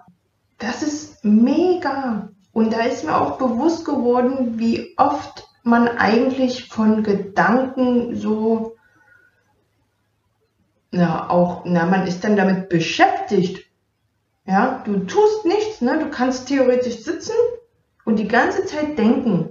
Das 0.57 0.81
ist 0.81 1.23
mega. 1.23 2.29
Und 2.53 2.71
da 2.71 2.83
ist 2.83 3.03
mir 3.03 3.15
auch 3.15 3.37
bewusst 3.37 3.85
geworden, 3.85 4.57
wie 4.59 4.93
oft 4.97 5.47
man 5.63 5.87
eigentlich 5.87 6.69
von 6.69 7.03
Gedanken 7.03 8.15
so, 8.15 8.77
na, 10.91 11.29
auch, 11.29 11.63
na, 11.65 11.85
man 11.85 12.07
ist 12.07 12.23
dann 12.23 12.37
damit 12.37 12.69
beschäftigt. 12.69 13.65
Ja, 14.45 14.83
du 14.85 14.99
tust 14.99 15.45
nichts, 15.45 15.81
ne? 15.81 15.99
Du 15.99 16.09
kannst 16.09 16.47
theoretisch 16.47 17.03
sitzen 17.03 17.33
und 18.05 18.19
die 18.19 18.27
ganze 18.27 18.65
Zeit 18.65 18.97
denken. 18.97 19.49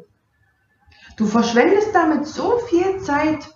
Du 1.16 1.26
verschwendest 1.26 1.94
damit 1.94 2.26
so 2.26 2.58
viel 2.58 3.00
Zeit 3.00 3.48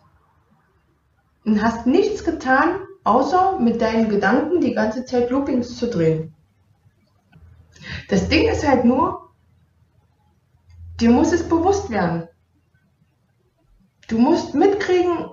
und 1.44 1.62
hast 1.62 1.86
nichts 1.86 2.24
getan, 2.24 2.80
außer 3.04 3.58
mit 3.60 3.80
deinen 3.80 4.08
Gedanken 4.08 4.60
die 4.60 4.74
ganze 4.74 5.04
Zeit 5.04 5.30
Loopings 5.30 5.76
zu 5.76 5.88
drehen. 5.88 6.34
Das 8.08 8.28
Ding 8.28 8.48
ist 8.48 8.66
halt 8.66 8.84
nur, 8.84 9.30
dir 11.00 11.10
muss 11.10 11.32
es 11.32 11.48
bewusst 11.48 11.90
werden. 11.90 12.28
Du 14.08 14.18
musst 14.18 14.54
mitkriegen, 14.54 15.30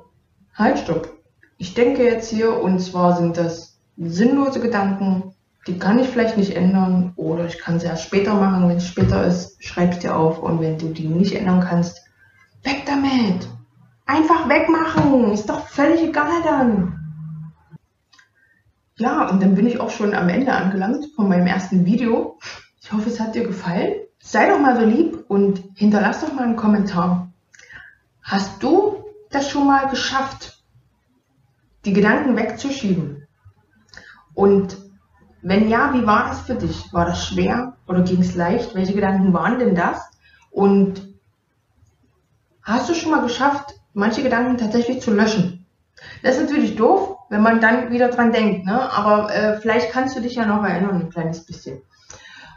halt, 0.53 0.79
stopp. 0.79 1.09
Ich 1.57 1.73
denke 1.73 2.03
jetzt 2.03 2.29
hier, 2.29 2.61
und 2.61 2.79
zwar 2.79 3.15
sind 3.15 3.37
das 3.37 3.79
sinnlose 3.95 4.59
Gedanken, 4.59 5.33
die 5.67 5.79
kann 5.79 5.97
ich 5.99 6.07
vielleicht 6.07 6.37
nicht 6.37 6.55
ändern 6.55 7.13
oder 7.15 7.45
ich 7.45 7.59
kann 7.59 7.79
sie 7.79 7.87
erst 7.87 8.03
später 8.03 8.35
machen. 8.35 8.67
Wenn 8.67 8.77
es 8.77 8.87
später 8.87 9.25
ist, 9.25 9.63
schreib's 9.63 9.99
dir 9.99 10.15
auf 10.15 10.39
und 10.39 10.59
wenn 10.59 10.77
du 10.77 10.89
die 10.89 11.07
nicht 11.07 11.33
ändern 11.33 11.61
kannst, 11.61 12.05
weg 12.63 12.83
damit. 12.85 13.47
Einfach 14.05 14.47
wegmachen. 14.47 15.31
Ist 15.31 15.49
doch 15.49 15.65
völlig 15.67 16.03
egal 16.03 16.43
dann. 16.43 16.99
Ja, 18.97 19.27
und 19.29 19.41
dann 19.41 19.55
bin 19.55 19.65
ich 19.65 19.79
auch 19.79 19.89
schon 19.89 20.13
am 20.13 20.29
Ende 20.29 20.53
angelangt 20.53 21.07
von 21.15 21.27
meinem 21.27 21.47
ersten 21.47 21.85
Video. 21.85 22.37
Ich 22.85 22.91
hoffe, 22.91 23.09
es 23.09 23.19
hat 23.19 23.33
dir 23.33 23.47
gefallen. 23.47 23.95
Sei 24.19 24.47
doch 24.47 24.59
mal 24.59 24.79
so 24.79 24.85
lieb 24.85 25.25
und 25.27 25.63
hinterlass 25.73 26.21
doch 26.21 26.31
mal 26.33 26.43
einen 26.43 26.55
Kommentar. 26.55 27.31
Hast 28.21 28.61
du 28.61 29.05
das 29.31 29.49
schon 29.49 29.65
mal 29.65 29.89
geschafft, 29.89 30.63
die 31.83 31.93
Gedanken 31.93 32.35
wegzuschieben? 32.35 33.27
Und 34.35 34.77
wenn 35.41 35.67
ja, 35.67 35.95
wie 35.95 36.05
war 36.05 36.27
das 36.27 36.41
für 36.41 36.53
dich? 36.53 36.93
War 36.93 37.05
das 37.05 37.25
schwer 37.25 37.75
oder 37.87 38.03
ging 38.03 38.21
es 38.21 38.35
leicht? 38.35 38.75
Welche 38.75 38.93
Gedanken 38.93 39.33
waren 39.33 39.57
denn 39.57 39.73
das? 39.73 40.07
Und 40.51 41.07
hast 42.61 42.87
du 42.87 42.93
schon 42.93 43.09
mal 43.09 43.23
geschafft, 43.23 43.73
manche 43.93 44.21
Gedanken 44.21 44.59
tatsächlich 44.59 45.01
zu 45.01 45.11
löschen? 45.11 45.65
Das 46.21 46.35
ist 46.37 46.43
natürlich 46.43 46.75
doof, 46.75 47.17
wenn 47.29 47.41
man 47.41 47.61
dann 47.61 47.89
wieder 47.89 48.09
dran 48.09 48.31
denkt. 48.31 48.67
Ne? 48.67 48.79
Aber 48.91 49.33
äh, 49.33 49.59
vielleicht 49.59 49.89
kannst 49.89 50.15
du 50.15 50.21
dich 50.21 50.35
ja 50.35 50.45
noch 50.45 50.63
erinnern, 50.63 51.01
ein 51.01 51.09
kleines 51.09 51.47
bisschen. 51.47 51.81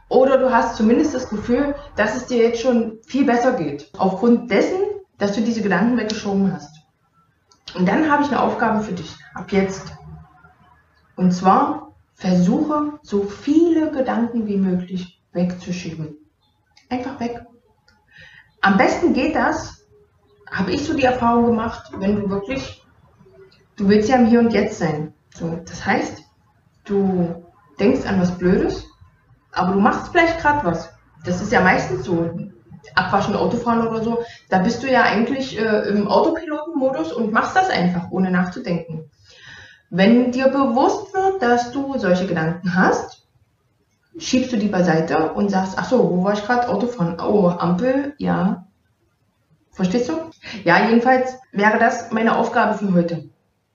Oder 0.08 0.38
du 0.38 0.50
hast 0.50 0.76
zumindest 0.76 1.14
das 1.14 1.28
Gefühl, 1.28 1.74
dass 1.96 2.16
es 2.16 2.26
dir 2.26 2.38
jetzt 2.38 2.62
schon 2.62 2.98
viel 3.06 3.24
besser 3.24 3.52
geht. 3.52 3.90
Aufgrund 3.98 4.50
dessen, 4.50 4.78
dass 5.18 5.34
du 5.34 5.42
diese 5.42 5.62
Gedanken 5.62 5.98
weggeschoben 5.98 6.52
hast. 6.52 6.74
Und 7.74 7.86
dann 7.86 8.10
habe 8.10 8.22
ich 8.22 8.28
eine 8.28 8.40
Aufgabe 8.40 8.82
für 8.82 8.92
dich. 8.92 9.14
Ab 9.34 9.52
jetzt. 9.52 9.92
Und 11.16 11.32
zwar 11.32 11.94
versuche 12.14 12.98
so 13.02 13.24
viele 13.24 13.90
Gedanken 13.90 14.46
wie 14.46 14.56
möglich 14.56 15.20
wegzuschieben. 15.32 16.16
Einfach 16.88 17.20
weg. 17.20 17.44
Am 18.60 18.76
besten 18.76 19.12
geht 19.12 19.36
das, 19.36 19.86
habe 20.50 20.72
ich 20.72 20.84
so 20.84 20.94
die 20.94 21.04
Erfahrung 21.04 21.46
gemacht, 21.46 21.92
wenn 21.98 22.16
du 22.16 22.30
wirklich, 22.30 22.84
du 23.76 23.88
willst 23.88 24.08
ja 24.08 24.16
im 24.16 24.26
Hier 24.26 24.40
und 24.40 24.52
Jetzt 24.52 24.78
sein. 24.78 25.12
So, 25.34 25.60
das 25.64 25.84
heißt, 25.84 26.22
du 26.84 27.44
denkst 27.78 28.06
an 28.06 28.20
was 28.20 28.36
Blödes, 28.38 28.87
aber 29.52 29.72
du 29.72 29.80
machst 29.80 30.12
vielleicht 30.12 30.40
gerade 30.40 30.66
was. 30.66 30.90
Das 31.24 31.40
ist 31.40 31.52
ja 31.52 31.60
meistens 31.60 32.04
so. 32.04 32.30
Abwaschen, 32.94 33.36
Autofahren 33.36 33.86
oder 33.86 34.02
so, 34.02 34.22
da 34.48 34.58
bist 34.58 34.82
du 34.82 34.90
ja 34.90 35.02
eigentlich 35.02 35.58
äh, 35.58 35.88
im 35.88 36.08
Autopilotenmodus 36.08 37.12
und 37.12 37.32
machst 37.32 37.56
das 37.56 37.68
einfach, 37.70 38.10
ohne 38.10 38.30
nachzudenken. 38.30 39.10
Wenn 39.90 40.32
dir 40.32 40.48
bewusst 40.48 41.14
wird, 41.14 41.42
dass 41.42 41.70
du 41.72 41.98
solche 41.98 42.26
Gedanken 42.26 42.74
hast, 42.74 43.26
schiebst 44.18 44.52
du 44.52 44.56
die 44.56 44.68
beiseite 44.68 45.32
und 45.32 45.50
sagst, 45.50 45.74
ach 45.76 45.88
so, 45.88 46.10
wo 46.10 46.24
war 46.24 46.34
ich 46.34 46.44
gerade? 46.44 46.68
Autofahren. 46.68 47.20
Oh, 47.20 47.48
Ampel, 47.48 48.14
ja. 48.18 48.66
Verstehst 49.70 50.08
du? 50.08 50.14
Ja, 50.64 50.88
jedenfalls 50.88 51.38
wäre 51.52 51.78
das 51.78 52.10
meine 52.10 52.36
Aufgabe 52.36 52.76
für 52.76 52.92
heute. 52.92 53.30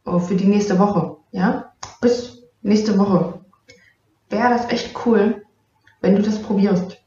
Oh, 0.05 0.19
für 0.19 0.35
die 0.35 0.47
nächste 0.47 0.77
Woche. 0.77 1.17
Ja? 1.31 1.73
Bis 2.01 2.43
nächste 2.61 2.97
Woche. 2.97 3.39
Wäre 4.29 4.49
das 4.49 4.69
echt 4.69 4.93
cool, 5.05 5.42
wenn 6.03 6.17
du 6.17 6.21
das 6.21 6.39
probierst. 6.39 6.97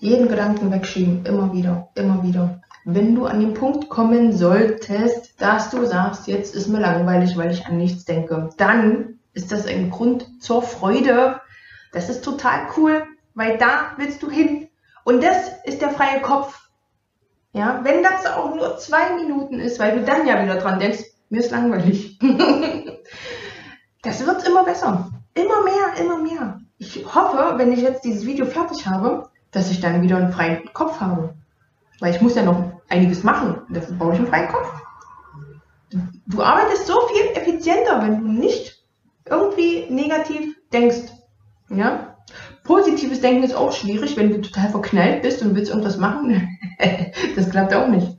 Jeden 0.00 0.28
Gedanken 0.28 0.72
wegschieben, 0.72 1.24
immer 1.24 1.52
wieder, 1.52 1.88
immer 1.94 2.22
wieder. 2.24 2.60
Wenn 2.84 3.14
du 3.14 3.26
an 3.26 3.38
den 3.40 3.54
Punkt 3.54 3.88
kommen 3.88 4.36
solltest, 4.36 5.40
dass 5.40 5.70
du 5.70 5.86
sagst, 5.86 6.26
jetzt 6.26 6.54
ist 6.56 6.66
mir 6.66 6.80
langweilig, 6.80 7.36
weil 7.36 7.52
ich 7.52 7.66
an 7.66 7.78
nichts 7.78 8.04
denke, 8.06 8.50
dann 8.56 9.20
ist 9.34 9.52
das 9.52 9.66
ein 9.66 9.90
Grund 9.90 10.26
zur 10.42 10.62
Freude. 10.62 11.40
Das 11.92 12.10
ist 12.10 12.24
total 12.24 12.66
cool, 12.76 13.04
weil 13.34 13.56
da 13.56 13.92
willst 13.98 14.22
du 14.22 14.30
hin. 14.30 14.68
Und 15.04 15.22
das 15.22 15.52
ist 15.64 15.80
der 15.80 15.90
freie 15.90 16.20
Kopf. 16.20 16.68
Ja, 17.52 17.80
wenn 17.84 18.02
das 18.02 18.26
auch 18.26 18.54
nur 18.54 18.78
zwei 18.78 19.14
Minuten 19.14 19.60
ist, 19.60 19.78
weil 19.78 19.96
du 19.96 20.04
dann 20.04 20.26
ja 20.26 20.42
wieder 20.42 20.56
dran 20.56 20.80
denkst, 20.80 21.04
mir 21.28 21.40
ist 21.40 21.52
langweilig. 21.52 22.18
das 24.02 24.26
wird 24.26 24.46
immer 24.46 24.64
besser. 24.64 25.08
Immer 25.34 25.62
mehr, 25.62 26.04
immer 26.04 26.18
mehr. 26.18 26.60
Ich 26.80 27.04
hoffe, 27.14 27.58
wenn 27.58 27.72
ich 27.72 27.82
jetzt 27.82 28.04
dieses 28.04 28.24
Video 28.24 28.46
fertig 28.46 28.86
habe, 28.86 29.28
dass 29.50 29.70
ich 29.70 29.80
dann 29.80 30.00
wieder 30.00 30.16
einen 30.16 30.32
freien 30.32 30.72
Kopf 30.72 30.98
habe. 30.98 31.34
Weil 32.00 32.14
ich 32.14 32.22
muss 32.22 32.36
ja 32.36 32.42
noch 32.42 32.72
einiges 32.88 33.22
machen. 33.22 33.60
Dafür 33.68 33.96
brauche 33.96 34.14
ich 34.14 34.18
einen 34.18 34.28
freien 34.28 34.48
Kopf. 34.48 34.72
Du 36.26 36.42
arbeitest 36.42 36.86
so 36.86 36.98
viel 37.08 37.36
effizienter, 37.36 38.00
wenn 38.02 38.22
du 38.22 38.28
nicht 38.28 38.82
irgendwie 39.28 39.90
negativ 39.90 40.56
denkst. 40.72 41.12
Ja? 41.68 42.16
Positives 42.64 43.20
Denken 43.20 43.42
ist 43.42 43.54
auch 43.54 43.72
schwierig, 43.72 44.16
wenn 44.16 44.30
du 44.30 44.40
total 44.40 44.70
verknallt 44.70 45.20
bist 45.20 45.42
und 45.42 45.54
willst 45.54 45.70
irgendwas 45.70 45.98
machen. 45.98 46.48
das 47.36 47.50
klappt 47.50 47.74
auch 47.74 47.88
nicht. 47.88 48.16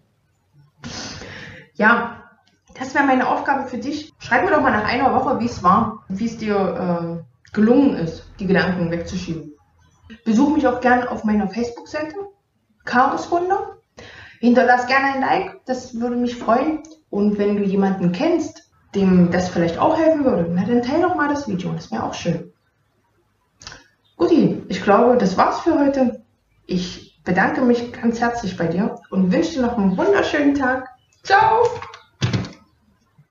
Ja, 1.73 2.29
das 2.77 2.93
wäre 2.93 3.05
meine 3.05 3.27
Aufgabe 3.27 3.67
für 3.67 3.79
dich. 3.79 4.13
Schreib 4.19 4.45
mir 4.45 4.51
doch 4.51 4.61
mal 4.61 4.69
nach 4.69 4.85
einer 4.87 5.15
Woche, 5.15 5.39
wie 5.39 5.45
es 5.45 5.63
war, 5.63 6.05
wie 6.09 6.27
es 6.27 6.37
dir 6.37 7.23
äh, 7.23 7.30
gelungen 7.53 7.95
ist, 7.95 8.25
die 8.39 8.47
Gedanken 8.47 8.91
wegzuschieben. 8.91 9.53
Besuch 10.25 10.49
mich 10.55 10.67
auch 10.67 10.81
gerne 10.81 11.09
auf 11.09 11.23
meiner 11.23 11.47
Facebook-Seite, 11.47 12.15
Chaoswunder. 12.85 13.77
Hinterlass 14.39 14.87
gerne 14.87 15.13
ein 15.15 15.21
Like, 15.21 15.65
das 15.65 15.99
würde 15.99 16.15
mich 16.15 16.35
freuen. 16.35 16.81
Und 17.09 17.37
wenn 17.37 17.57
du 17.57 17.63
jemanden 17.63 18.11
kennst, 18.11 18.71
dem 18.95 19.31
das 19.31 19.49
vielleicht 19.49 19.77
auch 19.77 19.97
helfen 19.97 20.25
würde, 20.25 20.49
na, 20.49 20.65
dann 20.65 20.81
teile 20.81 21.03
doch 21.03 21.15
mal 21.15 21.29
das 21.29 21.47
Video, 21.47 21.71
das 21.71 21.91
wäre 21.91 22.03
auch 22.03 22.13
schön. 22.13 22.51
Guti, 24.17 24.63
ich 24.67 24.83
glaube, 24.83 25.17
das 25.17 25.37
war's 25.37 25.61
für 25.61 25.79
heute. 25.79 26.23
Ich 26.65 27.21
bedanke 27.23 27.61
mich 27.61 27.93
ganz 27.93 28.19
herzlich 28.19 28.57
bei 28.57 28.67
dir 28.67 28.95
und 29.09 29.31
wünsche 29.31 29.53
dir 29.53 29.61
noch 29.61 29.77
einen 29.77 29.97
wunderschönen 29.97 30.55
Tag. 30.55 30.89
Ciao! 31.23 31.63